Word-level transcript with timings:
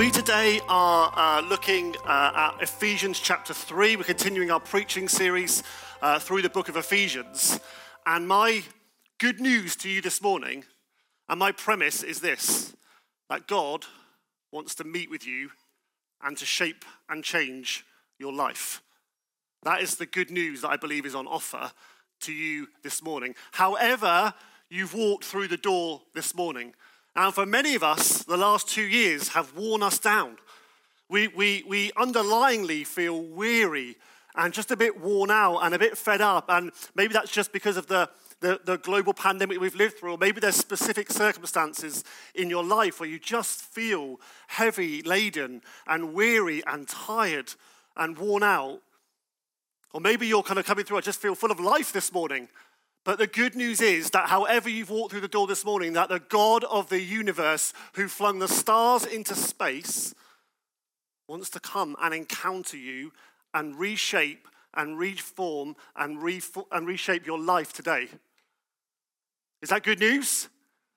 We 0.00 0.10
today 0.10 0.62
are 0.66 1.12
uh, 1.14 1.42
looking 1.42 1.94
uh, 2.06 2.54
at 2.54 2.62
Ephesians 2.62 3.20
chapter 3.20 3.52
3. 3.52 3.96
We're 3.96 4.04
continuing 4.04 4.50
our 4.50 4.58
preaching 4.58 5.08
series 5.08 5.62
uh, 6.00 6.18
through 6.18 6.40
the 6.40 6.48
book 6.48 6.70
of 6.70 6.76
Ephesians. 6.78 7.60
And 8.06 8.26
my 8.26 8.62
good 9.18 9.40
news 9.40 9.76
to 9.76 9.90
you 9.90 10.00
this 10.00 10.22
morning, 10.22 10.64
and 11.28 11.38
my 11.38 11.52
premise 11.52 12.02
is 12.02 12.20
this 12.20 12.74
that 13.28 13.46
God 13.46 13.84
wants 14.50 14.74
to 14.76 14.84
meet 14.84 15.10
with 15.10 15.26
you 15.26 15.50
and 16.22 16.34
to 16.38 16.46
shape 16.46 16.86
and 17.10 17.22
change 17.22 17.84
your 18.18 18.32
life. 18.32 18.80
That 19.64 19.82
is 19.82 19.96
the 19.96 20.06
good 20.06 20.30
news 20.30 20.62
that 20.62 20.70
I 20.70 20.78
believe 20.78 21.04
is 21.04 21.14
on 21.14 21.26
offer 21.26 21.72
to 22.20 22.32
you 22.32 22.68
this 22.82 23.02
morning. 23.02 23.34
However, 23.52 24.32
you've 24.70 24.94
walked 24.94 25.24
through 25.24 25.48
the 25.48 25.58
door 25.58 26.00
this 26.14 26.34
morning, 26.34 26.72
and 27.20 27.34
for 27.34 27.44
many 27.44 27.74
of 27.74 27.82
us, 27.82 28.24
the 28.24 28.38
last 28.38 28.66
two 28.66 28.80
years 28.80 29.28
have 29.28 29.54
worn 29.54 29.82
us 29.82 29.98
down. 29.98 30.38
We, 31.10 31.28
we, 31.28 31.62
we 31.68 31.90
underlyingly 31.90 32.86
feel 32.86 33.20
weary 33.20 33.96
and 34.36 34.54
just 34.54 34.70
a 34.70 34.76
bit 34.76 34.98
worn 34.98 35.30
out 35.30 35.58
and 35.58 35.74
a 35.74 35.78
bit 35.78 35.98
fed 35.98 36.22
up. 36.22 36.46
And 36.48 36.72
maybe 36.94 37.12
that's 37.12 37.30
just 37.30 37.52
because 37.52 37.76
of 37.76 37.88
the, 37.88 38.08
the, 38.40 38.58
the, 38.64 38.78
global 38.78 39.12
pandemic 39.12 39.60
we've 39.60 39.74
lived 39.74 39.98
through, 39.98 40.12
or 40.12 40.18
maybe 40.18 40.40
there's 40.40 40.56
specific 40.56 41.12
circumstances 41.12 42.04
in 42.34 42.48
your 42.48 42.64
life 42.64 43.00
where 43.00 43.08
you 43.08 43.18
just 43.18 43.60
feel 43.60 44.18
heavy 44.46 45.02
laden 45.02 45.60
and 45.86 46.14
weary 46.14 46.62
and 46.66 46.88
tired 46.88 47.52
and 47.98 48.16
worn 48.16 48.42
out. 48.42 48.80
Or 49.92 50.00
maybe 50.00 50.26
you're 50.26 50.42
kind 50.42 50.58
of 50.58 50.64
coming 50.64 50.86
through, 50.86 50.96
I 50.96 51.02
just 51.02 51.20
feel 51.20 51.34
full 51.34 51.50
of 51.50 51.60
life 51.60 51.92
this 51.92 52.14
morning. 52.14 52.48
But 53.04 53.18
the 53.18 53.26
good 53.26 53.54
news 53.54 53.80
is 53.80 54.10
that 54.10 54.28
however 54.28 54.68
you've 54.68 54.90
walked 54.90 55.12
through 55.12 55.22
the 55.22 55.28
door 55.28 55.46
this 55.46 55.64
morning, 55.64 55.94
that 55.94 56.10
the 56.10 56.20
God 56.20 56.64
of 56.64 56.88
the 56.88 57.00
universe 57.00 57.72
who 57.94 58.08
flung 58.08 58.38
the 58.38 58.48
stars 58.48 59.06
into 59.06 59.34
space 59.34 60.14
wants 61.26 61.48
to 61.50 61.60
come 61.60 61.96
and 62.00 62.12
encounter 62.12 62.76
you 62.76 63.12
and 63.54 63.78
reshape 63.78 64.46
and 64.74 64.98
reform 64.98 65.76
and, 65.96 66.18
and 66.70 66.86
reshape 66.86 67.26
your 67.26 67.38
life 67.38 67.72
today. 67.72 68.08
Is 69.62 69.70
that 69.70 69.82
good 69.82 70.00
news? 70.00 70.48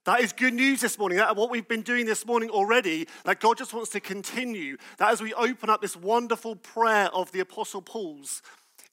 That 0.06 0.19
is 0.19 0.33
good 0.33 0.53
news 0.53 0.81
this 0.81 1.00
morning. 1.00 1.17
That 1.17 1.38
what 1.38 1.50
we've 1.50 1.67
been 1.67 1.81
doing 1.81 2.06
this 2.06 2.25
morning 2.25 2.50
already, 2.50 3.08
that 3.23 3.39
God 3.39 3.58
just 3.58 3.73
wants 3.73 3.89
to 3.91 4.02
continue. 4.02 4.75
That 4.97 5.11
as 5.11 5.22
we 5.22 5.33
open 5.33 5.69
up 5.69 5.81
this 5.81 5.95
wonderful 5.95 6.58
prayer 6.58 7.09
of 7.13 7.31
the 7.31 7.39
Apostle 7.39 7.81
Paul's, 7.81 8.41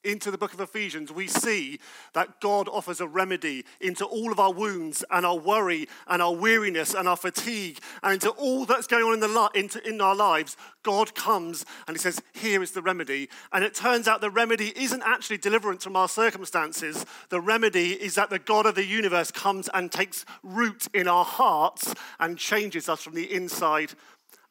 into 0.03 0.31
the 0.31 0.37
book 0.37 0.53
of 0.53 0.59
Ephesians, 0.59 1.11
we 1.11 1.27
see 1.27 1.79
that 2.13 2.41
God 2.41 2.67
offers 2.67 3.01
a 3.01 3.07
remedy 3.07 3.65
into 3.79 4.05
all 4.05 4.31
of 4.31 4.39
our 4.39 4.51
wounds 4.51 5.03
and 5.11 5.25
our 5.25 5.37
worry 5.37 5.87
and 6.07 6.21
our 6.21 6.33
weariness 6.33 6.93
and 6.93 7.07
our 7.07 7.17
fatigue 7.17 7.79
and 8.03 8.13
into 8.13 8.29
all 8.31 8.65
that's 8.65 8.87
going 8.87 9.03
on 9.03 9.13
in, 9.13 9.19
the 9.19 9.49
into, 9.53 9.87
in 9.87 10.01
our 10.01 10.15
lives. 10.15 10.57
God 10.83 11.13
comes 11.15 11.65
and 11.87 11.95
He 11.95 12.01
says, 12.01 12.21
Here 12.33 12.63
is 12.63 12.71
the 12.71 12.81
remedy. 12.81 13.29
And 13.51 13.63
it 13.63 13.73
turns 13.73 14.07
out 14.07 14.21
the 14.21 14.29
remedy 14.29 14.73
isn't 14.75 15.03
actually 15.05 15.37
deliverance 15.37 15.83
from 15.83 15.95
our 15.95 16.09
circumstances. 16.09 17.05
The 17.29 17.41
remedy 17.41 17.91
is 17.93 18.15
that 18.15 18.29
the 18.29 18.39
God 18.39 18.65
of 18.65 18.75
the 18.75 18.85
universe 18.85 19.31
comes 19.31 19.69
and 19.73 19.91
takes 19.91 20.25
root 20.43 20.87
in 20.93 21.07
our 21.07 21.25
hearts 21.25 21.93
and 22.19 22.37
changes 22.37 22.89
us 22.89 23.01
from 23.01 23.13
the 23.13 23.31
inside 23.31 23.91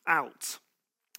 out. 0.06 0.58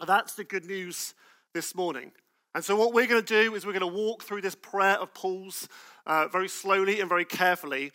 That's 0.05 0.33
the 0.33 0.43
good 0.43 0.66
news 0.66 1.13
this 1.53 1.75
morning. 1.75 2.11
And 2.53 2.63
so, 2.63 2.75
what 2.75 2.94
we're 2.94 3.07
going 3.07 3.23
to 3.23 3.44
do 3.44 3.55
is 3.55 3.66
we're 3.66 3.71
going 3.71 3.80
to 3.81 3.88
walk 3.88 4.23
through 4.23 4.41
this 4.41 4.55
prayer 4.55 4.99
of 4.99 5.13
Paul's 5.13 5.69
uh, 6.05 6.27
very 6.27 6.49
slowly 6.49 6.99
and 6.99 7.07
very 7.07 7.25
carefully. 7.25 7.91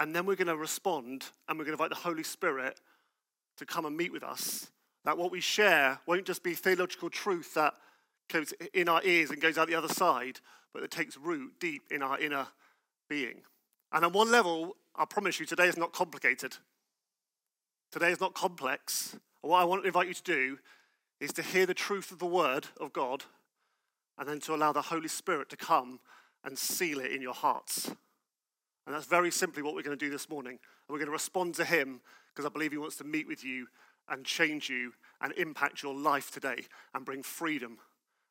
And 0.00 0.14
then 0.14 0.26
we're 0.26 0.36
going 0.36 0.48
to 0.48 0.56
respond 0.56 1.26
and 1.48 1.56
we're 1.56 1.64
going 1.64 1.76
to 1.76 1.82
invite 1.82 1.96
the 1.96 2.08
Holy 2.08 2.24
Spirit 2.24 2.80
to 3.58 3.64
come 3.64 3.86
and 3.86 3.96
meet 3.96 4.12
with 4.12 4.24
us. 4.24 4.66
That 5.04 5.18
what 5.18 5.30
we 5.30 5.40
share 5.40 6.00
won't 6.06 6.24
just 6.24 6.42
be 6.42 6.54
theological 6.54 7.10
truth 7.10 7.54
that 7.54 7.74
goes 8.28 8.52
in 8.72 8.88
our 8.88 9.02
ears 9.04 9.30
and 9.30 9.40
goes 9.40 9.56
out 9.56 9.68
the 9.68 9.74
other 9.76 9.88
side, 9.88 10.40
but 10.72 10.82
that 10.82 10.90
takes 10.90 11.16
root 11.16 11.52
deep 11.60 11.82
in 11.90 12.02
our 12.02 12.18
inner 12.18 12.48
being. 13.08 13.42
And 13.92 14.04
on 14.04 14.12
one 14.12 14.32
level, 14.32 14.76
I 14.96 15.04
promise 15.04 15.38
you, 15.38 15.46
today 15.46 15.68
is 15.68 15.76
not 15.76 15.92
complicated. 15.92 16.56
Today 17.92 18.10
is 18.10 18.20
not 18.20 18.34
complex. 18.34 19.16
What 19.42 19.58
I 19.58 19.64
want 19.64 19.82
to 19.82 19.86
invite 19.86 20.08
you 20.08 20.14
to 20.14 20.22
do 20.22 20.58
is 21.20 21.32
to 21.34 21.42
hear 21.42 21.66
the 21.66 21.74
truth 21.74 22.10
of 22.10 22.18
the 22.18 22.26
word 22.26 22.66
of 22.80 22.92
God 22.92 23.24
and 24.18 24.28
then 24.28 24.40
to 24.40 24.54
allow 24.54 24.72
the 24.72 24.82
Holy 24.82 25.08
Spirit 25.08 25.48
to 25.50 25.56
come 25.56 26.00
and 26.44 26.58
seal 26.58 27.00
it 27.00 27.10
in 27.10 27.22
your 27.22 27.34
hearts. 27.34 27.88
And 28.86 28.94
that's 28.94 29.06
very 29.06 29.30
simply 29.30 29.62
what 29.62 29.74
we're 29.74 29.82
going 29.82 29.98
to 29.98 30.04
do 30.04 30.10
this 30.10 30.28
morning. 30.28 30.52
And 30.52 30.88
we're 30.88 30.98
going 30.98 31.06
to 31.06 31.12
respond 31.12 31.54
to 31.56 31.64
Him 31.64 32.00
because 32.28 32.44
I 32.44 32.52
believe 32.52 32.72
He 32.72 32.78
wants 32.78 32.96
to 32.96 33.04
meet 33.04 33.26
with 33.26 33.44
you 33.44 33.66
and 34.08 34.24
change 34.24 34.68
you 34.68 34.92
and 35.20 35.32
impact 35.34 35.82
your 35.82 35.94
life 35.94 36.30
today 36.30 36.66
and 36.94 37.04
bring 37.04 37.22
freedom 37.22 37.78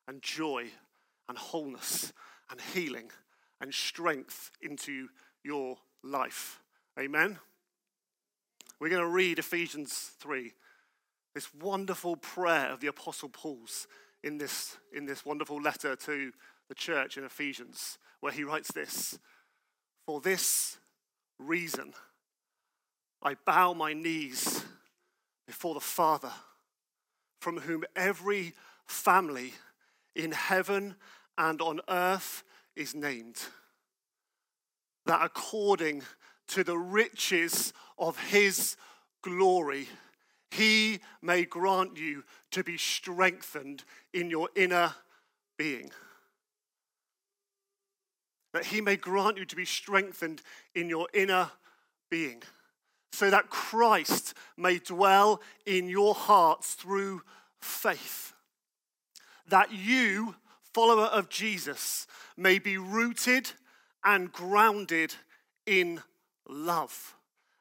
and 0.06 0.22
joy 0.22 0.66
and 1.28 1.36
wholeness 1.36 2.12
and 2.50 2.60
healing 2.60 3.10
and 3.60 3.74
strength 3.74 4.52
into 4.62 5.08
your 5.42 5.78
life. 6.02 6.60
Amen. 6.98 7.38
We're 8.78 8.90
going 8.90 9.02
to 9.02 9.08
read 9.08 9.38
Ephesians 9.38 10.12
3, 10.20 10.52
this 11.34 11.52
wonderful 11.54 12.16
prayer 12.16 12.70
of 12.70 12.80
the 12.80 12.86
Apostle 12.88 13.30
Paul's 13.30 13.86
in 14.24 14.38
this, 14.38 14.78
in 14.92 15.04
this 15.04 15.24
wonderful 15.24 15.60
letter 15.60 15.94
to 15.94 16.32
the 16.68 16.74
church 16.74 17.18
in 17.18 17.24
Ephesians, 17.24 17.98
where 18.20 18.32
he 18.32 18.42
writes 18.42 18.72
this 18.72 19.18
For 20.06 20.20
this 20.20 20.78
reason, 21.38 21.92
I 23.22 23.36
bow 23.44 23.74
my 23.74 23.92
knees 23.92 24.64
before 25.46 25.74
the 25.74 25.80
Father, 25.80 26.32
from 27.40 27.60
whom 27.60 27.84
every 27.94 28.54
family 28.86 29.52
in 30.16 30.32
heaven 30.32 30.96
and 31.36 31.60
on 31.60 31.80
earth 31.88 32.44
is 32.74 32.94
named, 32.94 33.42
that 35.04 35.22
according 35.22 36.02
to 36.48 36.64
the 36.64 36.78
riches 36.78 37.74
of 37.98 38.18
his 38.18 38.76
glory, 39.22 39.88
he 40.54 41.00
may 41.20 41.44
grant 41.44 41.96
you 41.96 42.22
to 42.52 42.62
be 42.62 42.78
strengthened 42.78 43.82
in 44.12 44.30
your 44.30 44.48
inner 44.54 44.94
being. 45.58 45.90
That 48.52 48.66
He 48.66 48.80
may 48.80 48.94
grant 48.94 49.36
you 49.36 49.46
to 49.46 49.56
be 49.56 49.64
strengthened 49.64 50.42
in 50.72 50.88
your 50.88 51.08
inner 51.12 51.50
being, 52.08 52.44
so 53.12 53.30
that 53.30 53.50
Christ 53.50 54.34
may 54.56 54.78
dwell 54.78 55.40
in 55.66 55.88
your 55.88 56.14
hearts 56.14 56.74
through 56.74 57.22
faith. 57.60 58.32
That 59.48 59.72
you, 59.72 60.36
follower 60.72 61.06
of 61.06 61.30
Jesus, 61.30 62.06
may 62.36 62.60
be 62.60 62.78
rooted 62.78 63.50
and 64.04 64.30
grounded 64.30 65.16
in 65.66 66.00
love 66.48 67.13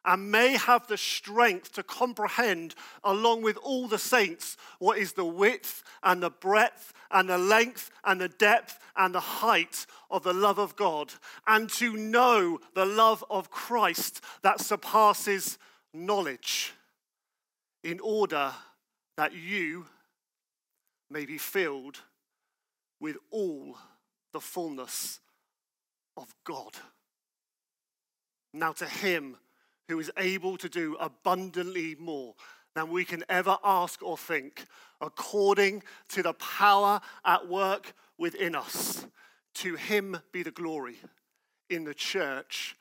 and 0.06 0.32
may 0.32 0.58
have 0.58 0.88
the 0.88 0.98
strength 0.98 1.72
to 1.74 1.84
comprehend, 1.84 2.76
along 3.04 3.42
with 3.42 3.58
all 3.58 3.88
the 3.88 3.98
saints, 3.98 4.58
what 4.80 4.98
is 4.98 5.14
the 5.14 5.26
width 5.26 5.84
and 6.04 6.22
the 6.22 6.30
breadth 6.30 6.94
and 7.12 7.30
the 7.30 7.38
length 7.38 7.92
and 8.04 8.20
the 8.20 8.30
depth 8.30 8.80
and 8.96 9.16
the 9.16 9.20
height 9.20 9.86
of 10.10 10.24
the 10.24 10.34
love 10.34 10.58
of 10.60 10.76
God, 10.76 11.14
and 11.48 11.70
to 11.70 11.96
know 11.96 12.60
the 12.74 12.86
love 12.86 13.24
of 13.30 13.50
Christ 13.50 14.22
that 14.42 14.60
surpasses 14.60 15.58
knowledge, 15.94 16.74
in 17.84 18.00
order 18.00 18.52
that 19.18 19.34
you 19.34 19.86
may 21.10 21.26
be 21.26 21.38
filled 21.38 22.00
with 23.00 23.18
all 23.30 23.78
the 24.32 24.40
fullness 24.40 25.20
of 26.18 26.34
God. 26.44 26.76
Now, 28.54 28.72
to 28.74 28.86
Him, 28.86 29.38
who 29.94 30.00
is 30.00 30.12
able 30.18 30.58
to 30.58 30.68
do 30.68 30.96
abundantly 31.00 31.96
more 32.00 32.34
than 32.74 32.90
we 32.90 33.06
can 33.06 33.24
ever 33.30 33.60
ask 33.64 34.02
or 34.02 34.18
think, 34.18 34.66
according 35.00 35.84
to 36.10 36.24
the 36.24 36.34
power 36.34 37.00
at 37.24 37.48
work 37.48 37.94
within 38.18 38.56
us. 38.56 39.06
To 39.56 39.76
him 39.76 40.18
be 40.32 40.42
the 40.42 40.50
glory 40.50 40.96
in 41.70 41.84
the 41.84 41.94
church 41.94 42.76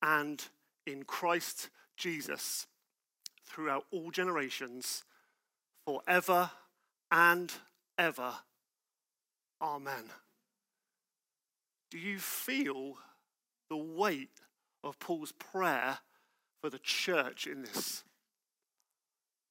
and 0.00 0.42
in 0.86 1.04
Christ 1.04 1.68
Jesus 1.98 2.66
throughout 3.44 3.84
all 3.90 4.10
generations, 4.10 5.04
forever 5.86 6.50
and 7.12 7.52
ever. 7.98 8.32
Amen. 9.60 10.04
Do 11.90 11.98
you 11.98 12.18
feel 12.18 12.96
the 13.68 13.76
weight 13.76 14.40
of 14.82 14.98
Paul's 14.98 15.32
prayer? 15.32 15.98
For 16.64 16.70
the 16.70 16.78
church 16.78 17.46
in 17.46 17.60
this. 17.60 18.04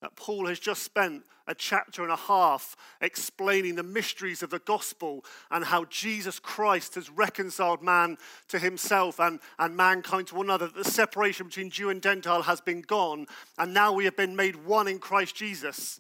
That 0.02 0.16
Paul 0.16 0.48
has 0.48 0.58
just 0.58 0.82
spent 0.82 1.22
a 1.46 1.54
chapter 1.54 2.02
and 2.02 2.12
a 2.12 2.16
half 2.16 2.76
explaining 3.02 3.76
the 3.76 3.84
mysteries 3.84 4.42
of 4.42 4.50
the 4.50 4.58
gospel 4.58 5.24
and 5.52 5.64
how 5.64 5.86
Jesus 5.86 6.40
Christ 6.40 6.96
has 6.96 7.12
reconciled 7.12 7.84
man 7.84 8.18
to 8.48 8.58
himself 8.58 9.20
and, 9.20 9.40
and 9.60 9.78
mankind 9.78 10.30
to 10.30 10.36
one 10.38 10.48
another. 10.48 10.68
The 10.68 10.84
separation 10.84 11.50
between 11.50 11.70
Jew 11.70 11.92
and 11.92 12.02
Gentile 12.02 12.42
has 12.42 12.62
been 12.62 12.82
gone, 12.82 13.28
and 13.60 13.76
now 13.76 13.94
we 13.94 14.06
have 14.06 14.18
been 14.18 14.36
made 14.36 14.66
one 14.66 14.88
in 14.88 14.98
Christ 14.98 15.36
Jesus. 15.36 16.00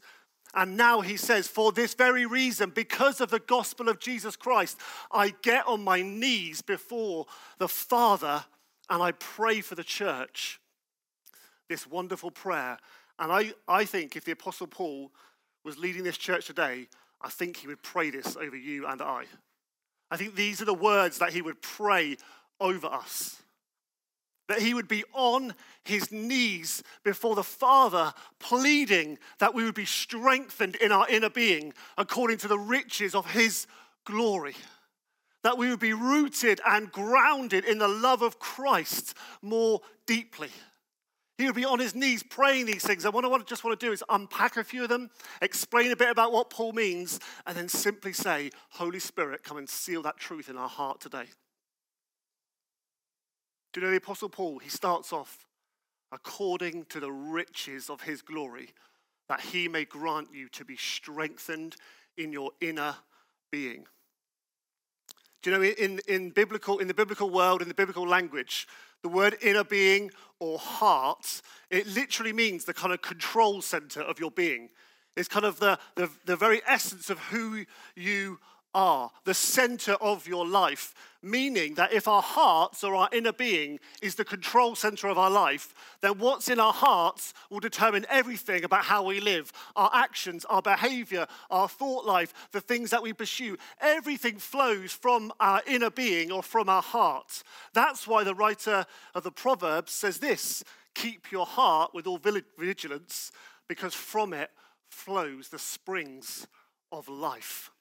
And 0.55 0.75
now 0.75 1.01
he 1.01 1.15
says, 1.15 1.47
For 1.47 1.71
this 1.71 1.93
very 1.93 2.25
reason, 2.25 2.71
because 2.71 3.21
of 3.21 3.29
the 3.29 3.37
gospel 3.37 3.87
of 3.87 3.99
Jesus 3.99 4.35
Christ, 4.35 4.79
I 5.11 5.35
get 5.43 5.67
on 5.67 5.83
my 5.83 6.01
knees 6.01 6.63
before 6.63 7.27
the 7.59 7.67
Father 7.67 8.45
and 8.89 9.03
I 9.03 9.11
pray 9.11 9.61
for 9.61 9.75
the 9.75 9.83
church. 9.83 10.59
This 11.73 11.87
wonderful 11.87 12.29
prayer. 12.29 12.77
And 13.17 13.31
I, 13.31 13.51
I 13.67 13.83
think 13.83 14.15
if 14.15 14.23
the 14.23 14.33
Apostle 14.33 14.67
Paul 14.67 15.11
was 15.63 15.75
leading 15.75 16.03
this 16.03 16.19
church 16.19 16.45
today, 16.45 16.87
I 17.19 17.29
think 17.29 17.57
he 17.57 17.65
would 17.65 17.81
pray 17.81 18.11
this 18.11 18.37
over 18.37 18.55
you 18.55 18.85
and 18.85 19.01
I. 19.01 19.23
I 20.11 20.17
think 20.17 20.35
these 20.35 20.61
are 20.61 20.65
the 20.65 20.73
words 20.75 21.17
that 21.17 21.33
he 21.33 21.41
would 21.41 21.63
pray 21.63 22.17
over 22.59 22.85
us. 22.85 23.41
That 24.49 24.61
he 24.61 24.75
would 24.75 24.87
be 24.87 25.03
on 25.13 25.55
his 25.83 26.11
knees 26.11 26.83
before 27.03 27.33
the 27.33 27.43
Father, 27.43 28.13
pleading 28.37 29.17
that 29.39 29.55
we 29.55 29.63
would 29.63 29.73
be 29.73 29.85
strengthened 29.85 30.75
in 30.75 30.91
our 30.91 31.09
inner 31.09 31.31
being 31.31 31.73
according 31.97 32.37
to 32.37 32.47
the 32.47 32.59
riches 32.59 33.15
of 33.15 33.31
his 33.31 33.65
glory. 34.05 34.53
That 35.41 35.57
we 35.57 35.71
would 35.71 35.79
be 35.79 35.93
rooted 35.93 36.61
and 36.67 36.91
grounded 36.91 37.65
in 37.65 37.79
the 37.79 37.87
love 37.87 38.21
of 38.21 38.37
Christ 38.37 39.17
more 39.41 39.81
deeply. 40.05 40.51
He 41.43 41.47
would 41.47 41.55
be 41.55 41.65
on 41.65 41.79
his 41.79 41.93
knees 41.93 42.23
praying 42.23 42.67
these 42.67 42.85
things. 42.85 43.03
And 43.03 43.13
what 43.13 43.25
I 43.25 43.37
just 43.43 43.65
want 43.65 43.77
to 43.77 43.85
do 43.85 43.91
is 43.91 44.01
unpack 44.07 44.55
a 44.55 44.63
few 44.63 44.83
of 44.83 44.87
them, 44.87 45.09
explain 45.41 45.91
a 45.91 45.95
bit 45.97 46.09
about 46.09 46.31
what 46.31 46.49
Paul 46.49 46.71
means, 46.71 47.19
and 47.45 47.57
then 47.57 47.67
simply 47.67 48.13
say, 48.13 48.49
Holy 48.69 49.01
Spirit, 49.01 49.43
come 49.43 49.57
and 49.57 49.67
seal 49.67 50.01
that 50.03 50.15
truth 50.15 50.47
in 50.47 50.55
our 50.55 50.69
heart 50.69 51.01
today. 51.01 51.25
Do 53.73 53.81
you 53.81 53.85
know 53.85 53.91
the 53.91 53.97
Apostle 53.97 54.29
Paul? 54.29 54.59
He 54.59 54.69
starts 54.69 55.11
off 55.11 55.45
according 56.13 56.85
to 56.85 57.01
the 57.01 57.11
riches 57.11 57.89
of 57.89 58.03
his 58.03 58.21
glory, 58.21 58.69
that 59.27 59.41
he 59.41 59.67
may 59.67 59.83
grant 59.83 60.29
you 60.33 60.47
to 60.47 60.63
be 60.63 60.77
strengthened 60.77 61.75
in 62.15 62.31
your 62.31 62.51
inner 62.61 62.95
being. 63.51 63.85
Do 65.43 65.51
you 65.51 65.57
know, 65.57 65.63
in, 65.63 65.99
in, 66.07 66.29
biblical, 66.29 66.79
in 66.79 66.87
the 66.87 66.93
biblical 66.93 67.29
world, 67.29 67.61
in 67.61 67.67
the 67.67 67.73
biblical 67.73 68.07
language, 68.07 68.65
the 69.01 69.09
word 69.09 69.37
inner 69.41 69.65
being 69.65 70.09
or 70.39 70.57
heart, 70.57 71.41
it 71.69 71.85
literally 71.85 72.31
means 72.31 72.63
the 72.63 72.73
kind 72.73 72.93
of 72.93 73.01
control 73.01 73.61
center 73.61 74.01
of 74.01 74.21
your 74.21 74.31
being. 74.31 74.69
It's 75.17 75.27
kind 75.27 75.45
of 75.45 75.59
the, 75.59 75.77
the, 75.95 76.09
the 76.25 76.37
very 76.37 76.61
essence 76.65 77.09
of 77.09 77.19
who 77.19 77.65
you 77.95 78.39
are, 78.73 79.11
the 79.25 79.33
center 79.33 79.93
of 79.93 80.27
your 80.27 80.45
life. 80.45 80.93
Meaning 81.21 81.75
that 81.75 81.93
if 81.93 82.07
our 82.07 82.21
hearts 82.21 82.83
or 82.83 82.95
our 82.95 83.07
inner 83.13 83.31
being 83.31 83.79
is 84.01 84.15
the 84.15 84.25
control 84.25 84.75
center 84.75 85.07
of 85.07 85.17
our 85.17 85.29
life, 85.29 85.73
then 86.01 86.17
what's 86.19 86.49
in 86.49 86.59
our 86.59 86.73
hearts 86.73 87.33
will 87.49 87.61
determine 87.61 88.05
everything 88.09 88.65
about 88.65 88.83
how 88.83 89.03
we 89.03 89.21
live 89.21 89.53
our 89.75 89.89
actions, 89.93 90.43
our 90.45 90.61
behavior, 90.61 91.25
our 91.49 91.69
thought 91.69 92.05
life, 92.05 92.33
the 92.51 92.59
things 92.59 92.89
that 92.89 93.01
we 93.01 93.13
pursue. 93.13 93.57
Everything 93.79 94.37
flows 94.37 94.91
from 94.91 95.31
our 95.39 95.61
inner 95.65 95.89
being 95.89 96.29
or 96.29 96.43
from 96.43 96.67
our 96.67 96.81
heart. 96.81 97.43
That's 97.73 98.05
why 98.05 98.25
the 98.25 98.35
writer 98.35 98.85
of 99.15 99.23
the 99.23 99.31
Proverbs 99.31 99.93
says 99.93 100.17
this 100.17 100.63
keep 100.93 101.31
your 101.31 101.45
heart 101.45 101.91
with 101.93 102.05
all 102.05 102.19
vigilance, 102.57 103.31
because 103.67 103.93
from 103.93 104.33
it 104.33 104.51
flows 104.89 105.49
the 105.49 105.59
springs 105.59 106.47
of 106.91 107.09
life. 107.09 107.71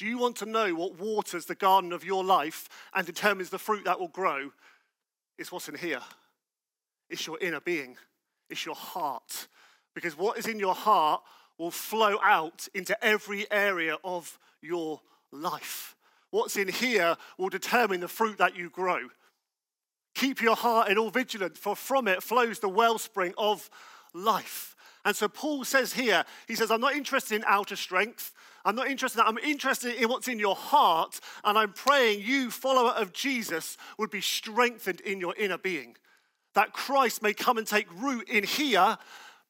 Do 0.00 0.06
you 0.06 0.16
want 0.16 0.36
to 0.36 0.46
know 0.46 0.74
what 0.74 0.98
waters 0.98 1.44
the 1.44 1.54
garden 1.54 1.92
of 1.92 2.06
your 2.06 2.24
life 2.24 2.70
and 2.94 3.06
determines 3.06 3.50
the 3.50 3.58
fruit 3.58 3.84
that 3.84 4.00
will 4.00 4.08
grow? 4.08 4.50
It's 5.36 5.52
what's 5.52 5.68
in 5.68 5.74
here. 5.74 6.00
It's 7.10 7.26
your 7.26 7.38
inner 7.38 7.60
being, 7.60 7.98
it's 8.48 8.64
your 8.64 8.74
heart. 8.74 9.48
Because 9.94 10.16
what 10.16 10.38
is 10.38 10.46
in 10.46 10.58
your 10.58 10.74
heart 10.74 11.22
will 11.58 11.70
flow 11.70 12.16
out 12.24 12.66
into 12.72 12.96
every 13.04 13.44
area 13.52 13.98
of 14.02 14.38
your 14.62 15.02
life. 15.32 15.94
What's 16.30 16.56
in 16.56 16.68
here 16.68 17.14
will 17.36 17.50
determine 17.50 18.00
the 18.00 18.08
fruit 18.08 18.38
that 18.38 18.56
you 18.56 18.70
grow. 18.70 19.00
Keep 20.14 20.40
your 20.40 20.56
heart 20.56 20.88
in 20.88 20.96
all 20.96 21.10
vigilance, 21.10 21.58
for 21.58 21.76
from 21.76 22.08
it 22.08 22.22
flows 22.22 22.60
the 22.60 22.70
wellspring 22.70 23.34
of 23.36 23.68
life. 24.14 24.74
And 25.04 25.14
so 25.14 25.28
Paul 25.28 25.64
says 25.64 25.92
here, 25.92 26.24
he 26.48 26.54
says, 26.54 26.70
I'm 26.70 26.80
not 26.80 26.94
interested 26.94 27.36
in 27.36 27.44
outer 27.46 27.76
strength. 27.76 28.32
I'm 28.64 28.74
not 28.74 28.88
interested 28.88 29.18
in 29.18 29.24
that. 29.24 29.30
I'm 29.30 29.38
interested 29.38 29.94
in 29.94 30.08
what's 30.08 30.28
in 30.28 30.38
your 30.38 30.56
heart. 30.56 31.20
And 31.44 31.56
I'm 31.56 31.72
praying 31.72 32.22
you, 32.22 32.50
follower 32.50 32.90
of 32.90 33.12
Jesus, 33.12 33.76
would 33.98 34.10
be 34.10 34.20
strengthened 34.20 35.00
in 35.00 35.20
your 35.20 35.34
inner 35.36 35.58
being. 35.58 35.96
That 36.54 36.72
Christ 36.72 37.22
may 37.22 37.32
come 37.32 37.58
and 37.58 37.66
take 37.66 37.86
root 38.00 38.28
in 38.28 38.44
here, 38.44 38.98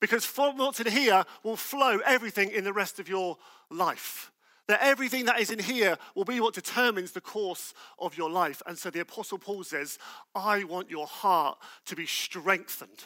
because 0.01 0.25
from 0.25 0.59
what's 0.59 0.81
in 0.81 0.87
here 0.87 1.25
will 1.43 1.57
flow 1.57 1.99
everything 2.07 2.51
in 2.51 2.65
the 2.65 2.73
rest 2.73 3.01
of 3.01 3.09
your 3.09 3.37
life. 3.71 4.31
That 4.69 4.83
everything 4.83 5.25
that 5.25 5.41
is 5.41 5.51
in 5.51 5.59
here 5.59 5.97
will 6.15 6.25
be 6.25 6.41
what 6.41 6.55
determines 6.55 7.13
the 7.13 7.21
course 7.21 7.75
of 7.99 8.17
your 8.17 8.31
life. 8.31 8.63
And 8.67 8.79
so 8.79 8.91
the 8.91 9.01
Apostle 9.01 9.39
Paul 9.39 9.65
says, 9.65 9.99
I 10.35 10.65
want 10.65 10.91
your 10.91 11.07
heart 11.07 11.59
to 11.87 11.97
be 11.97 12.07
strengthened 12.07 13.05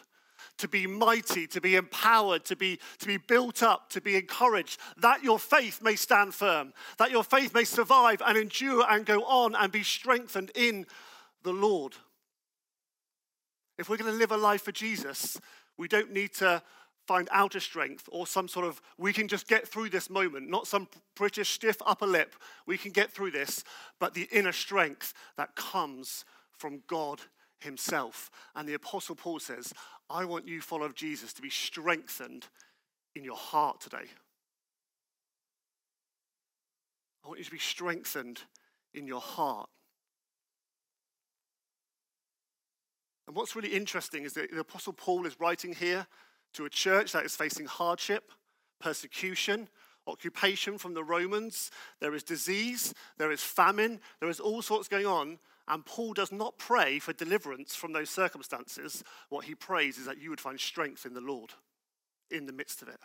to 0.59 0.69
be 0.69 0.87
mighty, 0.87 1.47
to 1.49 1.61
be 1.61 1.77
empowered, 1.77 2.45
to 2.45 2.56
be, 2.56 2.79
to 2.99 3.06
be 3.06 3.17
built 3.17 3.62
up, 3.62 3.91
to 3.91 4.01
be 4.01 4.17
encouraged, 4.17 4.79
that 4.99 5.23
your 5.25 5.39
faith 5.39 5.83
may 5.83 5.97
stand 5.97 6.35
firm, 6.35 6.73
that 6.99 7.11
your 7.11 7.25
faith 7.25 7.55
may 7.55 7.65
survive 7.65 8.23
and 8.25 8.39
endure 8.39 8.85
and 8.89 9.05
go 9.06 9.25
on 9.25 9.55
and 9.55 9.73
be 9.73 9.83
strengthened 9.83 10.51
in 10.55 10.87
the 11.43 11.53
Lord. 11.53 11.95
If 13.79 13.89
we're 13.89 13.97
going 13.97 14.12
to 14.12 14.19
live 14.19 14.33
a 14.33 14.37
life 14.37 14.62
for 14.62 14.73
Jesus, 14.73 15.41
we 15.77 15.89
don't 15.89 16.12
need 16.12 16.33
to 16.35 16.62
find 17.07 17.29
outer 17.33 17.61
strength 17.61 18.09
or 18.11 18.27
some 18.27 18.49
sort 18.49 18.65
of, 18.65 18.81
we 18.97 19.12
can 19.12 19.29
just 19.29 19.47
get 19.47 19.69
through 19.69 19.91
this 19.91 20.09
moment, 20.09 20.49
not 20.49 20.67
some 20.67 20.89
British 21.17 21.50
stiff 21.50 21.77
upper 21.85 22.07
lip. 22.07 22.35
We 22.67 22.79
can 22.79 22.93
get 22.93 23.11
through 23.11 23.33
this, 23.33 23.65
but 23.99 24.15
the 24.15 24.29
inner 24.33 24.53
strength 24.53 25.12
that 25.37 25.55
comes 25.55 26.25
from 26.57 26.83
God 26.87 27.21
Himself. 27.64 28.31
And 28.55 28.69
the 28.69 28.75
Apostle 28.75 29.16
Paul 29.16 29.40
says, 29.40 29.72
I 30.08 30.25
want 30.25 30.46
you, 30.46 30.61
follower 30.61 30.87
of 30.87 30.94
Jesus, 30.94 31.32
to 31.32 31.43
be 31.43 31.50
strengthened 31.50 32.46
in 33.14 33.25
your 33.25 33.37
heart 33.37 33.81
today. 33.81 34.06
I 37.25 37.28
want 37.28 37.38
you 37.38 37.44
to 37.44 37.50
be 37.50 37.58
strengthened 37.58 38.43
in 38.93 39.06
your 39.06 39.20
heart. 39.20 39.69
And 43.26 43.35
what's 43.35 43.56
really 43.56 43.75
interesting 43.75 44.25
is 44.25 44.35
that 44.35 44.50
the 44.52 44.61
Apostle 44.61 44.92
Paul 44.92 45.26
is 45.26 45.40
writing 45.40 45.75
here 45.75 46.06
to 46.52 46.66
a 46.66 46.71
church 46.71 47.12
that 47.12 47.25
is 47.25 47.35
facing 47.35 47.66
hardship, 47.66 48.30
persecution, 48.80 49.68
occupation 50.06 50.76
from 50.76 50.94
the 50.94 51.02
Romans. 51.02 51.71
There 52.00 52.14
is 52.14 52.23
disease, 52.23 52.94
there 53.16 53.33
is 53.33 53.42
famine, 53.42 54.00
there 54.21 54.28
is 54.28 54.40
all 54.40 54.61
sorts 54.61 54.88
going 54.88 55.06
on. 55.06 55.38
And 55.66 55.85
Paul 55.85 56.12
does 56.12 56.30
not 56.30 56.59
pray 56.59 56.99
for 56.99 57.12
deliverance 57.12 57.75
from 57.75 57.92
those 57.92 58.11
circumstances. 58.11 59.02
What 59.30 59.47
he 59.47 59.54
prays 59.54 59.99
is 59.99 60.06
that 60.06 60.21
you 60.21 60.30
would 60.30 60.40
find 60.40 60.61
strength 60.61 61.06
in 61.06 61.14
the 61.14 61.21
Lord 61.21 61.52
in 62.30 62.47
the 62.47 62.52
midst 62.52 62.83
of 62.83 62.88
it. 62.88 63.00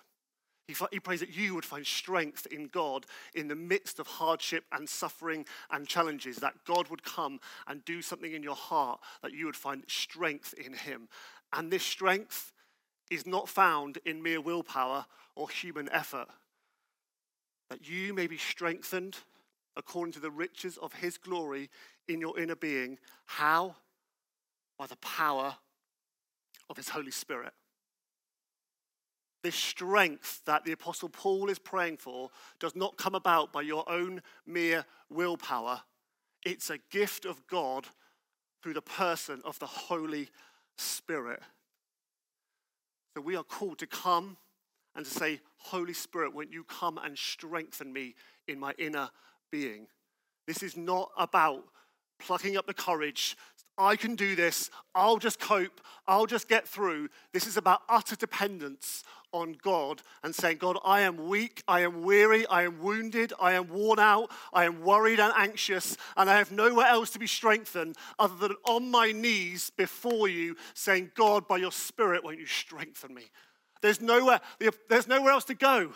He, 0.67 0.75
he 0.91 0.99
prays 0.99 1.21
that 1.21 1.35
you 1.35 1.55
would 1.55 1.65
find 1.65 1.85
strength 1.85 2.45
in 2.51 2.67
God 2.67 3.05
in 3.33 3.47
the 3.47 3.55
midst 3.55 3.97
of 3.97 4.07
hardship 4.07 4.65
and 4.71 4.87
suffering 4.87 5.45
and 5.71 5.87
challenges, 5.87 6.37
that 6.37 6.63
God 6.65 6.89
would 6.89 7.03
come 7.03 7.39
and 7.67 7.83
do 7.85 8.01
something 8.01 8.33
in 8.33 8.43
your 8.43 8.55
heart, 8.55 8.99
that 9.23 9.33
you 9.33 9.45
would 9.45 9.55
find 9.55 9.83
strength 9.87 10.53
in 10.53 10.73
Him. 10.73 11.07
And 11.53 11.71
this 11.71 11.83
strength 11.83 12.51
is 13.09 13.25
not 13.25 13.49
found 13.49 13.97
in 14.05 14.21
mere 14.21 14.41
willpower 14.41 15.05
or 15.35 15.49
human 15.49 15.89
effort. 15.91 16.27
That 17.69 17.89
you 17.89 18.13
may 18.13 18.27
be 18.27 18.37
strengthened 18.37 19.17
according 19.75 20.13
to 20.13 20.19
the 20.19 20.29
riches 20.29 20.77
of 20.77 20.93
his 20.93 21.17
glory 21.17 21.69
in 22.09 22.19
your 22.19 22.37
inner 22.39 22.55
being. 22.55 22.97
How? 23.25 23.75
By 24.77 24.87
the 24.87 24.97
power 24.97 25.55
of 26.69 26.77
his 26.77 26.89
Holy 26.89 27.11
Spirit. 27.11 27.53
This 29.41 29.55
strength 29.55 30.41
that 30.45 30.65
the 30.65 30.73
Apostle 30.73 31.09
Paul 31.09 31.49
is 31.49 31.59
praying 31.59 31.97
for 31.97 32.29
does 32.59 32.75
not 32.75 32.97
come 32.97 33.15
about 33.15 33.53
by 33.53 33.61
your 33.61 33.89
own 33.89 34.21
mere 34.45 34.85
willpower. 35.09 35.81
It's 36.43 36.69
a 36.69 36.79
gift 36.91 37.25
of 37.25 37.47
God 37.47 37.87
through 38.61 38.73
the 38.73 38.81
person 38.81 39.41
of 39.45 39.57
the 39.59 39.65
Holy 39.65 40.29
Spirit. 40.77 41.41
So 43.15 43.21
we 43.21 43.37
are 43.37 43.43
called 43.43 43.79
to 43.79 43.87
come 43.87 44.37
and 44.95 45.05
to 45.05 45.11
say, 45.11 45.39
Holy 45.57 45.93
Spirit, 45.93 46.33
won't 46.33 46.51
you 46.51 46.63
come 46.65 46.97
and 46.97 47.17
strengthen 47.17 47.93
me 47.93 48.15
in 48.47 48.59
my 48.59 48.73
inner 48.77 49.09
being. 49.51 49.87
This 50.47 50.63
is 50.63 50.75
not 50.75 51.11
about 51.17 51.63
plucking 52.19 52.57
up 52.57 52.67
the 52.67 52.73
courage. 52.73 53.35
I 53.77 53.95
can 53.95 54.15
do 54.15 54.35
this. 54.35 54.69
I'll 54.93 55.17
just 55.17 55.39
cope. 55.39 55.79
I'll 56.05 56.25
just 56.25 56.49
get 56.49 56.67
through. 56.67 57.07
This 57.31 57.47
is 57.47 57.55
about 57.55 57.81
utter 57.87 58.17
dependence 58.17 59.03
on 59.31 59.55
God 59.61 60.01
and 60.23 60.35
saying, 60.35 60.57
God, 60.57 60.77
I 60.83 61.01
am 61.01 61.29
weak. 61.29 61.63
I 61.67 61.81
am 61.81 62.03
weary. 62.03 62.45
I 62.47 62.63
am 62.63 62.81
wounded. 62.81 63.31
I 63.39 63.53
am 63.53 63.69
worn 63.69 63.99
out. 63.99 64.31
I 64.51 64.65
am 64.65 64.83
worried 64.83 65.19
and 65.19 65.33
anxious. 65.37 65.95
And 66.17 66.29
I 66.29 66.37
have 66.37 66.51
nowhere 66.51 66.87
else 66.87 67.09
to 67.11 67.19
be 67.19 67.27
strengthened 67.27 67.95
other 68.17 68.35
than 68.35 68.57
on 68.65 68.91
my 68.91 69.13
knees 69.13 69.71
before 69.77 70.27
you, 70.27 70.57
saying, 70.73 71.11
God, 71.15 71.47
by 71.47 71.57
your 71.57 71.71
Spirit, 71.71 72.23
won't 72.23 72.39
you 72.39 72.47
strengthen 72.47 73.13
me? 73.13 73.31
There's 73.81 74.01
nowhere, 74.01 74.41
there's 74.89 75.07
nowhere 75.07 75.31
else 75.31 75.45
to 75.45 75.55
go. 75.55 75.93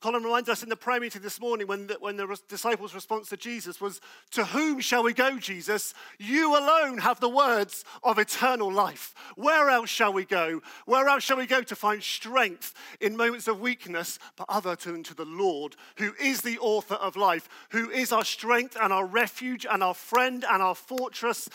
Colin 0.00 0.22
reminds 0.22 0.48
us 0.48 0.62
in 0.62 0.68
the 0.68 0.76
prayer 0.76 1.00
meeting 1.00 1.22
this 1.22 1.40
morning 1.40 1.66
when 1.66 1.86
the, 1.88 1.96
when 2.00 2.16
the 2.16 2.38
disciples' 2.48 2.94
response 2.94 3.28
to 3.28 3.36
Jesus 3.36 3.80
was, 3.80 4.00
To 4.32 4.44
whom 4.44 4.80
shall 4.80 5.02
we 5.02 5.12
go, 5.12 5.38
Jesus? 5.38 5.94
You 6.18 6.56
alone 6.56 6.98
have 6.98 7.20
the 7.20 7.28
words 7.28 7.84
of 8.02 8.18
eternal 8.18 8.72
life. 8.72 9.14
Where 9.36 9.68
else 9.68 9.90
shall 9.90 10.12
we 10.12 10.24
go? 10.24 10.62
Where 10.86 11.08
else 11.08 11.24
shall 11.24 11.36
we 11.36 11.46
go 11.46 11.62
to 11.62 11.76
find 11.76 12.02
strength 12.02 12.74
in 13.00 13.16
moments 13.16 13.48
of 13.48 13.60
weakness, 13.60 14.18
but 14.36 14.46
other 14.48 14.76
than 14.76 15.02
to 15.04 15.14
the 15.14 15.24
Lord, 15.24 15.76
who 15.96 16.12
is 16.20 16.42
the 16.42 16.58
author 16.58 16.94
of 16.94 17.16
life, 17.16 17.48
who 17.70 17.90
is 17.90 18.12
our 18.12 18.24
strength 18.24 18.76
and 18.80 18.92
our 18.92 19.06
refuge 19.06 19.66
and 19.70 19.82
our 19.82 19.94
friend 19.94 20.44
and 20.48 20.62
our 20.62 20.74
fortress 20.74 21.48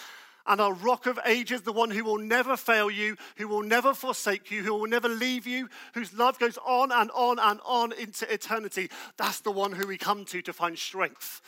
and 0.48 0.62
our 0.62 0.74
rock 0.74 1.06
of 1.06 1.20
ages, 1.25 1.62
the 1.62 1.74
one 1.74 1.90
who 1.90 2.04
will 2.04 2.18
never 2.18 2.56
fail 2.56 2.90
you, 2.90 3.18
who 3.38 3.48
will 3.48 3.64
never 3.64 3.94
forsake 3.94 4.52
you, 4.52 4.64
who 4.64 4.74
will 4.74 4.88
never 4.88 5.10
leave 5.10 5.48
you, 5.48 5.70
whose 5.94 6.14
love 6.14 6.38
goes 6.38 6.58
on 6.66 6.92
and 6.92 7.10
on 7.12 7.40
and 7.40 7.60
on 7.66 7.92
into 7.94 8.32
eternity. 8.32 8.90
That's 9.18 9.40
the 9.40 9.52
one 9.52 9.72
who 9.72 9.88
we 9.88 9.98
come 9.98 10.25
to 10.25 10.42
to 10.44 10.54
find 10.54 10.78
strength. 10.78 11.42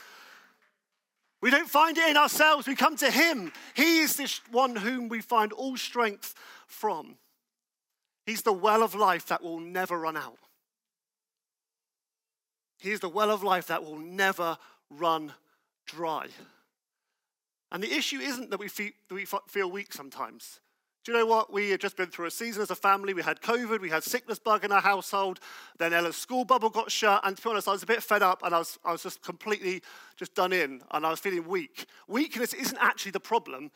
We 1.42 1.52
don't 1.52 1.70
find 1.70 1.98
it 1.98 2.10
in 2.10 2.18
ourselves, 2.18 2.68
we 2.68 2.76
come 2.76 2.98
to 2.98 3.12
Him. 3.12 3.52
He 3.76 4.00
is 4.00 4.16
this 4.16 4.42
one 4.52 4.76
whom 4.76 5.08
we 5.08 5.22
find 5.22 5.54
all 5.54 5.78
strength 5.78 6.34
from. 6.66 7.18
He's 8.26 8.42
the 8.42 8.54
well 8.54 8.82
of 8.84 8.96
life 8.96 9.28
that 9.28 9.44
will 9.44 9.60
never 9.60 9.98
run 10.00 10.18
out. 10.18 10.38
He 12.80 12.92
is 12.92 13.00
the 13.00 13.10
well 13.10 13.32
of 13.32 13.44
life 13.44 13.68
that 13.68 13.84
will 13.84 13.98
never 13.98 14.58
run 14.90 15.34
dry. 15.86 16.28
And 17.72 17.84
the 17.84 17.94
issue 17.94 18.20
isn't 18.20 18.50
that 18.52 18.60
we 18.60 18.68
feel, 18.68 18.92
that 19.10 19.16
we 19.16 19.26
feel 19.26 19.70
weak 19.70 19.94
sometimes. 19.94 20.60
Do 21.04 21.14
you 21.14 21.20
know 21.20 21.26
what? 21.26 21.54
We 21.54 21.70
had 21.70 21.80
just 21.80 21.96
been 21.96 22.10
through 22.10 22.26
a 22.26 22.32
season 22.32 22.62
as 22.62 22.70
a 22.70 22.76
family. 22.76 23.14
We 23.14 23.22
had 23.22 23.40
COVID, 23.40 23.80
we 23.80 23.90
had 23.90 24.04
sickness 24.04 24.40
bug 24.40 24.66
in 24.66 24.74
our 24.74 24.82
household. 24.82 25.40
Then 25.80 25.94
Ella's 25.94 26.18
school 26.18 26.44
bubble 26.44 26.70
got 26.70 26.92
shut. 26.92 27.22
And 27.24 27.38
to 27.38 27.42
be 27.42 27.50
honest, 27.50 27.68
I 27.70 27.72
was 27.72 27.84
a 27.84 27.86
bit 27.86 28.04
fed 28.04 28.22
up 28.22 28.42
and 28.44 28.54
I 28.54 28.60
was, 28.60 28.78
I 28.84 28.92
was 28.92 29.04
just 29.04 29.22
completely 29.22 29.82
just 30.18 30.36
done 30.36 30.52
in 30.52 30.82
and 30.92 31.06
I 31.06 31.10
was 31.10 31.22
feeling 31.22 31.48
weak. 31.48 31.86
Weakness 32.10 32.54
isn't 32.54 32.78
actually 32.82 33.12
the 33.12 33.22
problem. 33.22 33.72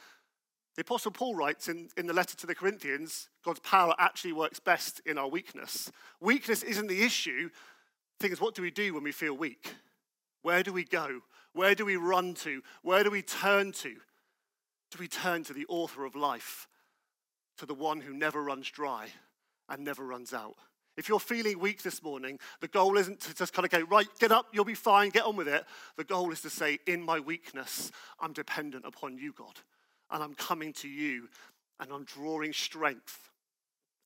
The 0.76 0.82
Apostle 0.82 1.12
Paul 1.12 1.36
writes 1.36 1.70
in, 1.70 1.90
in 1.96 2.06
the 2.06 2.14
letter 2.14 2.36
to 2.36 2.48
the 2.48 2.56
Corinthians 2.56 3.30
God's 3.46 3.60
power 3.60 3.94
actually 3.98 4.34
works 4.34 4.60
best 4.60 5.02
in 5.06 5.18
our 5.18 5.30
weakness. 5.30 5.90
Weakness 6.20 6.64
isn't 6.64 6.88
the 6.88 7.04
issue. 7.04 7.50
The 8.20 8.24
thing 8.24 8.32
is, 8.34 8.42
what 8.42 8.56
do 8.56 8.62
we 8.62 8.72
do 8.72 8.94
when 8.94 9.04
we 9.04 9.14
feel 9.14 9.36
weak? 9.36 9.74
Where 10.42 10.64
do 10.64 10.74
we 10.74 10.84
go? 10.84 11.22
Where 11.54 11.76
do 11.76 11.86
we 11.86 11.98
run 11.98 12.34
to? 12.36 12.62
Where 12.82 13.04
do 13.04 13.12
we 13.12 13.22
turn 13.22 13.72
to? 13.74 13.94
Do 14.92 14.98
we 15.00 15.08
turn 15.08 15.44
to 15.46 15.54
the 15.54 15.66
author 15.68 16.06
of 16.06 16.16
life, 16.16 16.68
to 17.58 17.66
the 17.66 17.74
one 17.74 18.02
who 18.02 18.14
never 18.14 18.44
runs 18.44 18.70
dry 18.70 19.08
and 19.70 19.84
never 19.84 20.06
runs 20.06 20.34
out? 20.34 20.56
If 20.98 21.08
you're 21.08 21.20
feeling 21.20 21.60
weak 21.60 21.84
this 21.84 22.04
morning, 22.04 22.38
the 22.60 22.68
goal 22.68 22.98
isn't 22.98 23.22
to 23.22 23.34
just 23.34 23.54
kind 23.54 23.66
of 23.66 23.72
go, 23.72 23.82
right, 23.86 24.08
get 24.20 24.32
up, 24.32 24.48
you'll 24.52 24.66
be 24.66 24.74
fine, 24.74 25.10
get 25.10 25.24
on 25.24 25.38
with 25.38 25.48
it. 25.48 25.64
The 25.96 26.04
goal 26.04 26.32
is 26.32 26.42
to 26.42 26.50
say, 26.50 26.80
in 26.86 27.02
my 27.02 27.20
weakness, 27.20 27.92
I'm 28.20 28.34
dependent 28.34 28.86
upon 28.86 29.18
you, 29.18 29.32
God. 29.32 29.60
And 30.10 30.22
I'm 30.22 30.34
coming 30.34 30.74
to 30.74 30.90
you 30.90 31.30
and 31.80 31.92
I'm 31.92 32.04
drawing 32.04 32.52
strength 32.52 33.32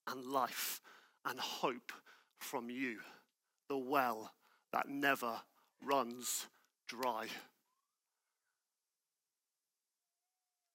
and 0.08 0.25
life 0.28 0.80
and 1.25 1.40
hope 1.40 1.92
from 2.38 2.70
you, 2.70 2.98
the 3.68 3.78
well 3.78 4.32
that 4.72 4.88
never 4.88 5.42
runs 5.84 6.46
dry. 6.88 7.27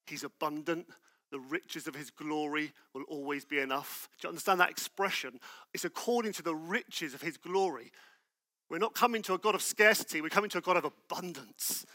He's 0.07 0.25
abundant. 0.25 0.87
The 1.31 1.39
riches 1.39 1.87
of 1.87 1.95
his 1.95 2.11
glory 2.11 2.73
will 2.93 3.05
always 3.05 3.45
be 3.45 3.61
enough. 3.61 4.09
Do 4.21 4.27
you 4.27 4.31
understand 4.31 4.59
that 4.61 4.71
expression? 4.71 5.39
It's 5.73 5.85
according 5.85 6.33
to 6.35 6.43
the 6.43 6.57
riches 6.57 7.15
of 7.15 7.23
his 7.23 7.37
glory. 7.37 7.93
We're 8.69 8.79
not 8.79 8.95
coming 8.95 9.23
to 9.23 9.35
a 9.35 9.39
God 9.39 9.55
of 9.55 9.63
scarcity, 9.63 10.21
we're 10.21 10.29
coming 10.29 10.51
to 10.51 10.59
a 10.59 10.63
God 10.63 10.77
of 10.77 10.85
abundance. 10.85 11.87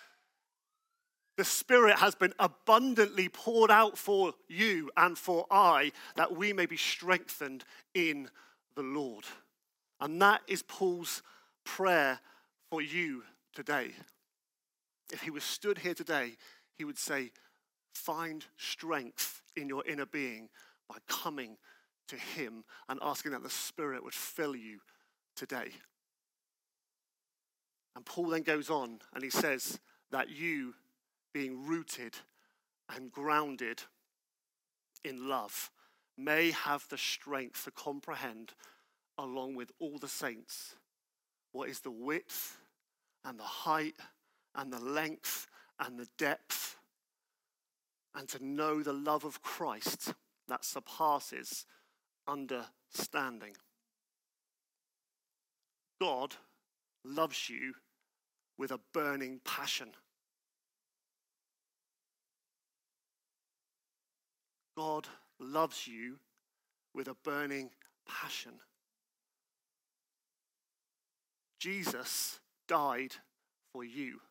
The 1.38 1.44
Spirit 1.44 1.98
has 1.98 2.16
been 2.16 2.34
abundantly 2.40 3.28
poured 3.28 3.70
out 3.70 3.98
for 3.98 4.34
you 4.48 4.90
and 4.96 5.18
for 5.18 5.46
I 5.52 5.92
that 6.16 6.34
we 6.34 6.54
may 6.54 6.66
be 6.66 6.78
strengthened 6.78 7.66
in 7.94 8.30
the 8.78 8.84
Lord. 8.84 9.26
And 10.00 10.22
that 10.22 10.42
is 10.48 10.62
Paul's 10.62 11.22
prayer 11.66 12.20
for 12.70 12.82
you 12.82 13.24
today. 13.56 13.92
If 15.12 15.22
he 15.22 15.32
was 15.32 15.44
stood 15.44 15.80
here 15.80 15.94
today, 15.94 16.34
he 16.78 16.84
would 16.84 17.00
say, 17.00 17.32
Find 17.94 18.46
strength 18.58 19.42
in 19.56 19.70
your 19.70 19.86
inner 19.88 20.06
being 20.06 20.50
by 20.90 20.98
coming 21.08 21.58
to 22.10 22.18
him 22.18 22.66
and 22.90 23.00
asking 23.02 23.32
that 23.32 23.42
the 23.42 23.50
Spirit 23.50 24.04
would 24.04 24.14
fill 24.14 24.56
you 24.56 24.80
today. 25.36 25.72
And 27.96 28.06
Paul 28.06 28.28
then 28.28 28.44
goes 28.44 28.70
on 28.70 29.00
and 29.14 29.24
he 29.24 29.30
says 29.30 29.80
that 30.12 30.30
you, 30.30 30.74
being 31.34 31.66
rooted 31.66 32.18
and 32.94 33.12
grounded 33.12 33.84
in 35.06 35.30
love, 35.30 35.72
may 36.18 36.52
have 36.52 36.86
the 36.90 36.98
strength 36.98 37.64
to 37.64 37.72
comprehend, 37.72 38.52
along 39.18 39.56
with 39.56 39.72
all 39.80 39.98
the 39.98 40.08
saints, 40.10 40.76
what 41.54 41.70
is 41.70 41.80
the 41.80 41.92
width 41.92 42.58
and 43.26 43.40
the 43.40 43.44
height 43.44 43.96
and 44.54 44.72
the 44.72 44.80
length 44.80 45.48
and 45.80 46.00
the 46.00 46.08
depth, 46.18 46.78
and 48.14 48.30
to 48.30 48.46
know 48.46 48.82
the 48.82 48.94
love 48.94 49.26
of 49.26 49.42
Christ 49.42 50.14
that 50.48 50.64
surpasses 50.64 51.66
understanding. 52.28 53.56
God 56.00 56.36
loves 57.04 57.50
you 57.50 57.74
with 58.58 58.72
a 58.72 58.80
burning 58.94 59.42
passion. 59.44 59.90
God 64.78 65.08
loves 65.40 65.88
you 65.88 66.20
with 66.94 67.08
a 67.08 67.16
burning 67.24 67.70
passion. 68.08 68.54
Jesus 71.60 72.40
died 72.68 73.16
for 73.72 73.84
you 73.84 74.22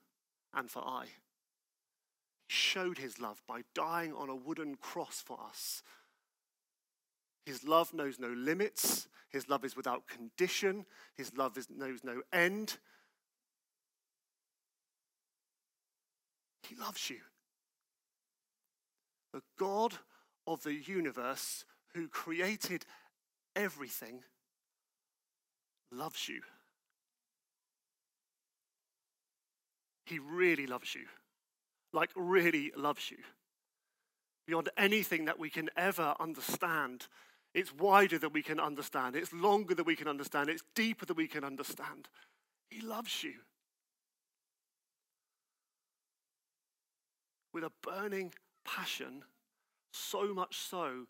and 0.53 0.71
for 0.71 0.81
I. 0.87 1.05
He 1.05 2.55
showed 2.55 2.99
his 2.99 3.21
love 3.21 3.43
by 3.47 3.63
dying 3.75 4.13
on 4.13 4.29
a 4.29 4.37
wooden 4.37 4.77
cross 4.77 5.23
for 5.25 5.39
us. 5.49 5.83
His 7.45 7.65
love 7.65 7.93
knows 7.93 8.19
no 8.19 8.29
limits. 8.29 9.09
His 9.31 9.49
love 9.49 9.65
is 9.65 9.77
without 9.77 10.07
condition. 10.07 10.87
His 11.15 11.37
love 11.37 11.59
is, 11.59 11.69
knows 11.69 12.01
no 12.03 12.23
end. 12.33 12.79
He 16.69 16.77
loves 16.77 17.11
you. 17.11 17.19
The 19.33 19.43
God 19.59 19.95
of 20.47 20.63
the 20.63 20.75
universe 20.75 21.65
who 21.95 22.09
created 22.09 22.87
everything 23.55 24.23
loves 25.91 26.29
you. 26.29 26.41
He 30.05 30.19
really 30.19 30.67
loves 30.67 30.95
you. 30.95 31.07
Like, 31.93 32.11
really 32.15 32.73
loves 32.77 33.11
you. 33.11 33.19
Beyond 34.47 34.69
anything 34.77 35.25
that 35.25 35.39
we 35.39 35.49
can 35.49 35.71
ever 35.77 36.15
understand. 36.21 37.07
It's 37.55 37.73
wider 37.73 38.19
than 38.19 38.33
we 38.33 38.43
can 38.43 38.61
understand. 38.61 39.17
It's 39.17 39.33
longer 39.33 39.75
than 39.75 39.87
we 39.87 39.97
can 39.97 40.09
understand. 40.09 40.51
It's 40.51 40.65
deeper 40.75 41.07
than 41.07 41.17
we 41.17 41.29
can 41.29 41.45
understand. 41.45 42.09
He 42.69 42.81
loves 42.81 43.23
you. 43.23 43.35
With 47.53 47.65
a 47.65 47.73
burning 47.83 48.35
passion, 48.65 49.23
so 49.93 50.35
much 50.35 50.59
so 50.59 51.07